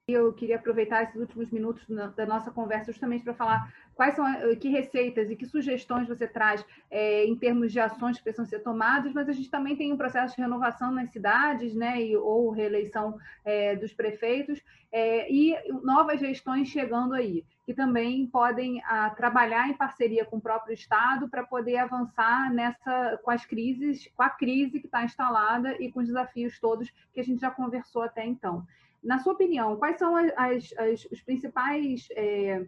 Eu 0.08 0.34
queria 0.34 0.56
aproveitar 0.56 1.04
esses 1.04 1.16
últimos 1.16 1.52
minutos 1.52 1.86
da 2.16 2.26
nossa 2.26 2.50
conversa 2.50 2.92
justamente 2.92 3.24
para 3.24 3.36
falar 3.36 3.72
quais 3.94 4.16
são 4.16 4.28
eh, 4.28 4.56
que 4.56 4.68
receitas 4.68 5.30
e 5.30 5.36
que 5.36 5.46
sugestões 5.46 6.08
você 6.08 6.28
traz 6.28 6.66
é, 6.90 7.24
em 7.26 7.36
termos 7.36 7.72
de 7.72 7.80
ações 7.80 8.18
que 8.18 8.24
precisam 8.24 8.46
ser 8.46 8.60
tomadas, 8.60 9.14
mas 9.14 9.30
a 9.30 9.32
gente 9.32 9.50
também 9.50 9.76
tem 9.76 9.94
um 9.94 9.98
processo 9.98 10.36
de 10.36 10.42
renovação 10.42 10.92
nas 10.92 11.12
cidades, 11.12 11.76
né, 11.76 12.02
e, 12.02 12.18
ou 12.18 12.50
reeleição 12.50 13.18
é, 13.46 13.76
dos 13.76 13.94
prefeitos 13.94 14.60
é, 14.92 15.32
e 15.32 15.56
novas 15.84 16.20
gestões 16.20 16.68
chegando 16.68 17.14
aí, 17.14 17.46
que 17.64 17.74
também 17.74 18.26
podem 18.26 18.84
a, 18.84 19.06
ah, 19.06 19.10
trabalhar 19.12 19.70
em 19.70 19.78
parceria 19.78 20.26
com 20.26 20.38
o 20.38 20.42
próprio 20.42 20.74
Estado 20.74 21.30
para 21.30 21.44
poder 21.44 21.78
avançar 21.78 22.52
nessa 22.52 23.20
com 23.24 23.30
as 23.30 23.46
crises, 23.46 24.10
com 24.16 24.24
a 24.24 24.30
crise 24.30 24.80
que 24.80 24.88
está 24.88 25.04
instalada 25.04 25.78
e 25.80 25.92
com 25.92 26.00
os 26.00 26.08
desafios 26.08 26.60
todos 26.60 26.92
que 27.14 27.20
a 27.20 27.24
gente 27.24 27.40
já 27.40 27.52
conversou 27.52 28.02
até 28.02 28.26
então. 28.26 28.66
Na 29.04 29.20
sua 29.20 29.34
opinião, 29.34 29.78
quais 29.78 29.98
são 29.98 30.16
as, 30.16 30.74
as, 30.78 31.06
os 31.12 31.22
principais 31.24 32.08
é, 32.16 32.66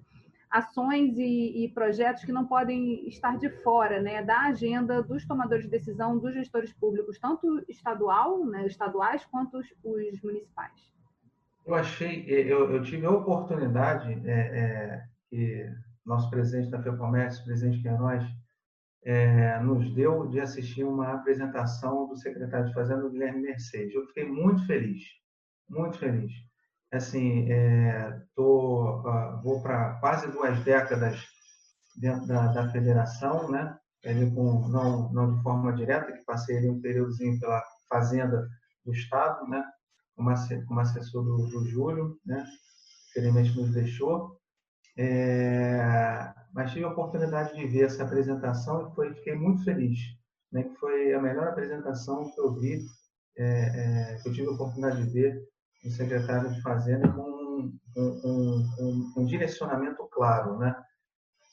ações 0.50 1.18
e, 1.18 1.66
e, 1.66 1.70
projetos 1.70 2.24
que 2.24 2.32
não 2.32 2.46
podem 2.46 3.08
estar 3.08 3.38
de 3.38 3.50
fora 3.62 4.02
né, 4.02 4.24
da 4.24 4.42
agenda 4.42 5.02
dos 5.02 5.26
tomadores 5.26 5.66
de 5.66 5.72
decisão, 5.72 6.18
dos 6.18 6.34
gestores 6.34 6.72
públicos, 6.74 7.20
tanto 7.20 7.64
estadual, 7.68 8.46
né, 8.46 8.66
estaduais, 8.68 9.26
quanto 9.26 9.58
os, 9.58 9.68
os 9.84 10.22
municipais? 10.22 10.94
Eu 11.66 11.76
achei, 11.76 12.26
eu, 12.28 12.72
eu 12.72 12.84
tive 12.84 13.06
a 13.06 13.12
oportunidade 13.12 14.12
é, 14.28 14.32
é, 14.32 15.04
que 15.30 15.72
nosso 16.06 16.30
presidente 16.30 16.70
da 16.70 16.82
FEComércio, 16.82 17.46
presidente 17.46 17.82
Queiroz, 17.82 18.24
é, 19.06 19.60
nos 19.60 19.94
deu 19.96 20.28
de 20.28 20.40
assistir 20.40 20.84
uma 20.84 21.14
apresentação 21.14 22.08
do 22.08 22.16
secretário 22.16 22.68
de 22.68 22.74
Fazenda, 22.74 23.10
Guilherme 23.10 23.42
Mercedes. 23.42 23.96
Eu 23.96 24.06
fiquei 24.08 24.26
muito 24.26 24.66
feliz 24.68 25.04
muito 25.70 25.98
feliz. 25.98 26.32
Assim, 26.92 27.52
é, 27.52 28.22
tô, 28.36 29.00
uh, 29.00 29.42
vou 29.42 29.62
para 29.64 29.96
quase 29.96 30.32
duas 30.32 30.60
décadas 30.64 31.20
dentro 31.96 32.28
da, 32.28 32.48
da 32.54 32.70
federação, 32.72 33.50
né? 33.50 33.76
Ele 34.04 34.30
com, 34.32 34.68
não, 34.68 35.12
não 35.12 35.36
de 35.36 35.42
forma 35.42 35.74
direta, 35.74 36.12
que 36.12 36.26
passei 36.26 36.58
ali 36.58 36.70
um 36.70 36.82
períodozinho 36.82 37.40
pela 37.40 37.64
Fazenda 37.90 38.48
do 38.86 38.94
Estado, 38.94 39.48
né? 39.48 39.64
Como, 40.16 40.30
assessor 40.80 41.24
do, 41.24 41.48
do 41.48 41.66
Júlio, 41.66 42.20
né? 42.26 42.46
Felizmente 43.14 43.56
nos 43.56 43.72
deixou. 43.72 44.40
É, 44.96 46.32
mas 46.54 46.72
tive 46.72 46.86
a 46.86 46.90
oportunidade 46.90 47.56
de 47.56 47.66
ver 47.66 47.86
essa 47.86 48.04
apresentação 48.04 48.88
e 48.88 48.96
foi, 48.96 49.14
fiquei 49.16 49.36
muito 49.36 49.64
feliz. 49.64 50.00
Né? 50.52 50.70
Foi 50.80 51.14
a 51.14 51.22
melhor 51.22 51.48
apresentação 51.48 52.30
que 52.32 52.40
eu 52.40 52.54
vi, 52.54 52.86
é, 53.36 53.46
é, 53.46 54.20
que 54.22 54.30
eu 54.30 54.34
tive 54.34 54.48
a 54.48 54.52
oportunidade 54.52 55.04
de 55.04 55.10
ver 55.10 55.53
o 55.84 55.90
secretário 55.90 56.52
de 56.52 56.62
Fazenda 56.62 57.12
com 57.12 57.22
um, 57.22 57.80
um, 57.98 58.70
um, 58.80 59.14
um 59.18 59.26
direcionamento 59.26 60.08
claro, 60.12 60.58
né? 60.58 60.76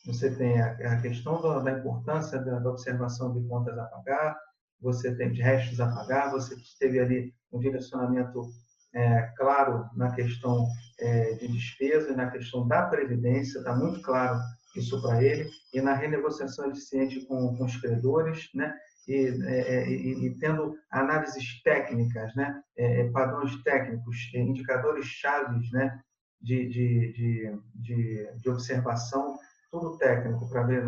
Você 0.06 0.34
tem 0.34 0.60
a, 0.60 0.72
a 0.92 1.00
questão 1.00 1.40
da, 1.42 1.58
da 1.58 1.72
importância 1.72 2.38
da, 2.38 2.58
da, 2.58 2.70
observação 2.70 3.32
de 3.32 3.46
contas 3.46 3.76
a 3.76 3.84
pagar, 3.84 4.38
você 4.80 5.14
tem 5.14 5.30
de 5.30 5.42
restos 5.42 5.78
a 5.80 5.94
pagar, 5.94 6.30
você 6.30 6.56
teve 6.78 6.98
ali 6.98 7.34
um 7.52 7.58
direcionamento 7.58 8.48
é, 8.94 9.22
claro 9.36 9.88
na 9.94 10.14
questão 10.14 10.66
é, 10.98 11.34
de 11.34 11.48
despesa 11.48 12.10
e 12.10 12.16
na 12.16 12.30
questão 12.30 12.66
da 12.66 12.86
previdência, 12.86 13.58
está 13.58 13.76
muito 13.76 14.00
claro 14.00 14.38
isso 14.74 15.00
para 15.02 15.22
ele, 15.22 15.48
e 15.74 15.80
na 15.80 15.94
renegociação 15.94 16.70
eficiente 16.70 17.26
com, 17.26 17.56
com 17.56 17.64
os 17.64 17.76
credores, 17.76 18.48
né? 18.54 18.72
E, 19.10 19.44
é, 19.44 19.60
é, 19.60 19.88
e, 19.88 20.26
e 20.26 20.38
tendo 20.38 20.76
análises 20.90 21.60
técnicas, 21.64 22.32
né, 22.36 22.62
é, 22.76 23.10
padrões 23.10 23.60
técnicos, 23.64 24.16
indicadores 24.32 25.04
chaves, 25.04 25.70
né, 25.72 26.00
de, 26.40 26.68
de, 26.68 27.12
de, 27.12 27.58
de, 27.74 28.32
de 28.40 28.50
observação, 28.50 29.36
tudo 29.70 29.98
técnico 29.98 30.48
para 30.48 30.62
ver, 30.62 30.84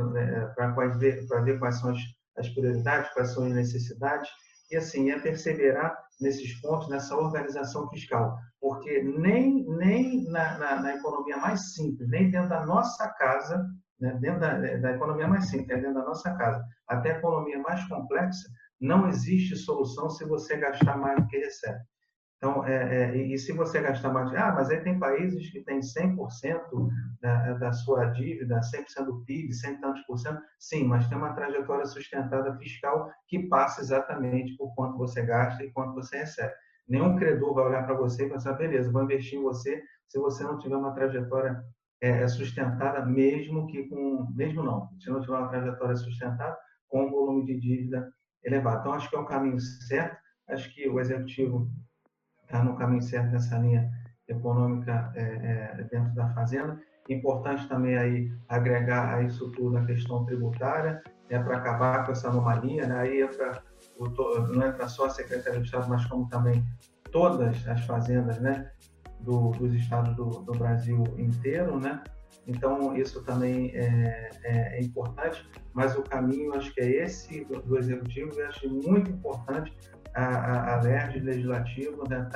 para 0.54 0.88
ver, 0.98 1.26
ver 1.26 1.58
quais 1.58 1.78
são 1.80 1.90
as, 1.90 1.98
as 2.38 2.48
prioridades, 2.50 3.12
quais 3.12 3.32
são 3.32 3.46
as 3.46 3.52
necessidades. 3.52 4.30
E 4.70 4.76
assim 4.76 5.11
é 5.11 5.18
perseverar 5.18 5.96
nesses 6.20 6.61
pontos, 6.61 6.88
nessa 6.88 7.14
organização 7.16 7.88
fiscal, 7.90 8.38
porque 8.61 9.02
nem 9.02 9.66
nem 9.76 10.24
na, 10.30 10.58
na, 10.58 10.80
na 10.80 10.94
economia 10.94 11.37
mais 11.37 11.74
simples, 11.74 12.08
nem 12.08 12.30
dentro 12.30 12.48
da 12.48 12.64
nossa 12.64 13.08
casa 13.14 13.68
né, 14.03 14.19
dentro 14.21 14.41
da, 14.41 14.59
da, 14.59 14.93
economia 14.93 15.29
mais 15.29 15.49
simples, 15.49 15.71
é 15.71 15.81
dentro 15.81 15.95
da 15.95 16.05
nossa 16.05 16.35
casa, 16.35 16.62
até 16.88 17.12
a 17.12 17.19
economia 17.19 17.59
mais 17.61 17.87
complexa, 17.87 18.49
não 18.81 19.09
existe 19.09 19.55
solução 19.55 20.11
se 20.11 20.25
você 20.25 20.57
gastar 20.57 20.99
mais 20.99 21.23
do 21.23 21.29
que 21.29 21.38
recebe. 21.38 21.79
Então, 22.37 22.67
é, 22.67 23.05
é, 23.05 23.17
e 23.17 23.38
se 23.38 23.53
você 23.53 23.81
gastar 23.81 24.12
mais, 24.12 24.35
ah, 24.35 24.51
mas 24.51 24.69
aí 24.71 24.81
tem 24.81 24.99
países 24.99 25.49
que 25.53 25.62
têm 25.62 25.79
100% 25.79 26.88
da, 27.21 27.53
da 27.53 27.73
sua 27.73 28.07
dívida, 28.07 28.59
100% 28.59 29.05
do 29.05 29.25
PIB, 29.25 29.55
100 29.55 29.81
tantos 29.81 30.03
por 30.03 30.19
cento, 30.19 30.43
sim, 30.59 30.83
mas 30.83 31.07
tem 31.07 31.17
uma 31.17 31.35
trajetória 31.35 31.87
sustentada 31.87 32.59
fiscal 32.59 33.09
que 33.29 33.47
passa 33.47 33.81
exatamente 33.81 34.57
por 34.57 34.75
quanto 34.75 34.99
você 34.99 35.23
gasta 35.25 35.62
e 35.62 35.71
quanto 35.71 35.95
você 35.95 36.19
recebe. 36.19 36.53
Nenhum 36.88 37.15
credor 37.15 37.55
vai 37.55 37.67
olhar 37.67 37.87
para 37.87 37.95
você 37.95 38.27
e 38.27 38.29
pensar, 38.29 38.55
beleza, 38.55 38.91
vou 38.91 39.05
investir 39.05 39.38
em 39.38 39.43
você 39.43 39.81
se 40.09 40.19
você 40.19 40.43
não 40.43 40.59
tiver 40.59 40.77
uma 40.77 40.93
trajetória 40.93 41.62
é, 42.03 42.23
é, 42.23 42.29
sustentada, 42.29 43.07
mesmo 43.07 43.67
que 43.69 43.85
com, 43.85 44.27
mesmo 44.35 44.65
não, 44.65 44.88
se 44.99 45.09
não 45.09 45.21
tiver 45.21 45.38
uma 45.38 45.49
trajetória 45.49 45.95
sustentada, 45.95 46.59
com 46.88 47.07
um 47.07 47.11
volume 47.11 47.47
de 47.47 47.61
dívida 47.61 48.12
elevado. 48.45 48.81
Então, 48.81 48.93
acho 48.93 49.09
que 49.09 49.15
é 49.15 49.21
um 49.21 49.25
caminho 49.25 49.61
certo, 49.61 50.19
acho 50.49 50.75
que 50.75 50.88
o 50.88 50.99
executivo 50.99 51.71
está 52.43 52.62
no 52.62 52.77
caminho 52.77 53.03
certo 53.03 53.31
nessa 53.31 53.57
linha 53.57 53.88
econômica 54.27 55.12
é, 55.15 55.23
é, 55.23 55.85
dentro 55.85 56.12
da 56.15 56.29
fazenda. 56.35 56.79
Importante 57.09 57.69
também 57.69 57.97
aí 57.97 58.33
agregar 58.49 59.15
a 59.15 59.23
isso 59.23 59.51
tudo 59.53 59.79
a 59.79 59.85
questão 59.85 60.25
tributária, 60.25 61.03
né, 61.31 61.38
para 61.38 61.57
acabar 61.57 62.05
com 62.05 62.12
essa 62.12 62.29
anomalia. 62.29 62.87
Né? 62.87 62.99
Aí 62.99 63.23
entra, 63.23 63.62
não 63.99 64.67
entra 64.67 64.88
só 64.88 65.07
a 65.07 65.11
Secretaria 65.11 65.61
de 65.61 65.67
Estado, 65.67 65.88
mas 65.88 66.05
como 66.07 66.29
também 66.29 66.65
todas 67.12 67.69
as 67.69 67.81
fazendas, 67.85 68.41
né? 68.41 68.73
Do, 69.22 69.50
dos 69.50 69.74
estados 69.74 70.14
do, 70.16 70.24
do, 70.42 70.52
Brasil 70.52 71.04
inteiro, 71.18 71.78
né? 71.78 72.02
Então, 72.46 72.96
isso 72.96 73.22
também 73.22 73.70
é, 73.74 74.30
é, 74.42 74.78
é, 74.78 74.82
importante, 74.82 75.48
mas 75.72 75.96
o 75.96 76.02
caminho, 76.02 76.54
acho 76.54 76.74
que 76.74 76.80
é 76.80 77.04
esse 77.04 77.44
do, 77.44 77.61
do 77.62 77.78
Executivo, 77.78 78.32
e 78.37 78.42
acho 78.42 78.68
muito 78.68 79.11
importante 79.11 79.72
a, 80.14 80.24
a, 80.24 80.74
a 80.76 80.80
Legislativo 80.82 82.08
né, 82.08 82.28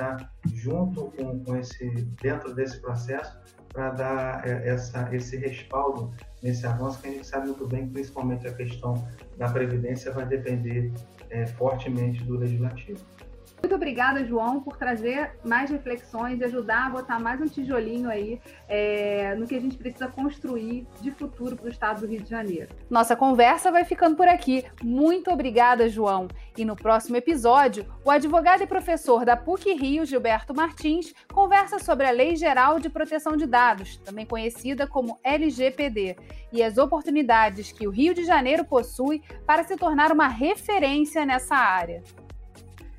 junto 0.53 1.11
com, 1.11 1.43
com 1.43 1.57
esse, 1.57 1.89
dentro 2.21 2.53
desse 2.55 2.79
processo 2.79 3.37
para 3.69 3.91
dar 3.91 4.47
é, 4.47 4.69
essa, 4.69 5.13
esse 5.13 5.37
respaldo 5.37 6.11
nesse 6.41 6.65
avanço, 6.65 7.01
que 7.01 7.09
a 7.09 7.11
gente 7.11 7.27
sabe 7.27 7.47
muito 7.47 7.67
bem, 7.67 7.87
principalmente 7.89 8.47
a 8.47 8.53
questão 8.53 9.07
da 9.37 9.49
Previdência 9.49 10.11
vai 10.11 10.25
depender 10.25 10.91
é, 11.29 11.45
fortemente 11.45 12.23
do 12.23 12.37
Legislativo. 12.37 12.99
Muito 13.61 13.73
obrigada, 13.75 14.23
João, 14.23 14.61
por 14.61 14.77
trazer 14.77 15.31
mais 15.43 15.69
reflexões 15.71 16.39
e 16.39 16.43
ajudar 16.43 16.87
a 16.87 16.89
botar 16.89 17.19
mais 17.19 17.41
um 17.41 17.45
tijolinho 17.45 18.09
aí 18.09 18.39
é, 18.67 19.33
no 19.35 19.47
que 19.47 19.55
a 19.55 19.59
gente 19.59 19.75
precisa 19.75 20.07
construir 20.07 20.87
de 21.01 21.11
futuro 21.11 21.55
para 21.55 21.65
o 21.65 21.69
estado 21.69 22.01
do 22.01 22.07
Rio 22.07 22.21
de 22.21 22.29
Janeiro. 22.29 22.69
Nossa 22.89 23.15
conversa 23.15 23.71
vai 23.71 23.83
ficando 23.83 24.15
por 24.15 24.27
aqui. 24.27 24.63
Muito 24.83 25.31
obrigada, 25.31 25.89
João. 25.89 26.27
E 26.55 26.63
no 26.63 26.75
próximo 26.75 27.17
episódio, 27.17 27.85
o 28.05 28.11
advogado 28.11 28.61
e 28.61 28.67
professor 28.67 29.25
da 29.25 29.35
PUC 29.35 29.73
Rio, 29.73 30.05
Gilberto 30.05 30.53
Martins, 30.53 31.13
conversa 31.33 31.79
sobre 31.79 32.05
a 32.05 32.11
Lei 32.11 32.35
Geral 32.35 32.79
de 32.79 32.89
Proteção 32.89 33.35
de 33.35 33.47
Dados, 33.47 33.97
também 33.97 34.25
conhecida 34.25 34.85
como 34.85 35.19
LGPD, 35.23 36.15
e 36.53 36.61
as 36.61 36.77
oportunidades 36.77 37.71
que 37.71 37.87
o 37.87 37.91
Rio 37.91 38.13
de 38.13 38.23
Janeiro 38.23 38.63
possui 38.63 39.21
para 39.45 39.63
se 39.63 39.75
tornar 39.75 40.11
uma 40.11 40.27
referência 40.27 41.25
nessa 41.25 41.55
área. 41.55 42.03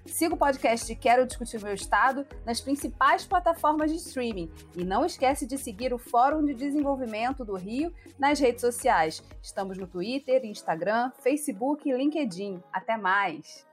Siga 0.08 0.34
o 0.34 0.38
podcast 0.38 0.92
Quero 0.96 1.26
Discutir 1.26 1.62
Meu 1.62 1.74
Estado 1.74 2.26
nas 2.44 2.60
principais 2.60 3.24
plataformas 3.24 3.90
de 3.90 3.98
streaming 3.98 4.50
e 4.74 4.82
não 4.82 5.04
esquece 5.04 5.46
de 5.46 5.58
seguir 5.58 5.92
o 5.92 5.98
Fórum 5.98 6.44
de 6.44 6.54
Desenvolvimento 6.54 7.44
do 7.44 7.54
Rio 7.54 7.92
nas 8.18 8.40
redes 8.40 8.62
sociais. 8.62 9.22
Estamos 9.42 9.76
no 9.76 9.86
Twitter, 9.86 10.44
Instagram, 10.44 11.12
Facebook 11.22 11.88
e 11.88 11.92
LinkedIn. 11.92 12.60
Até 12.72 12.96
mais! 12.96 13.67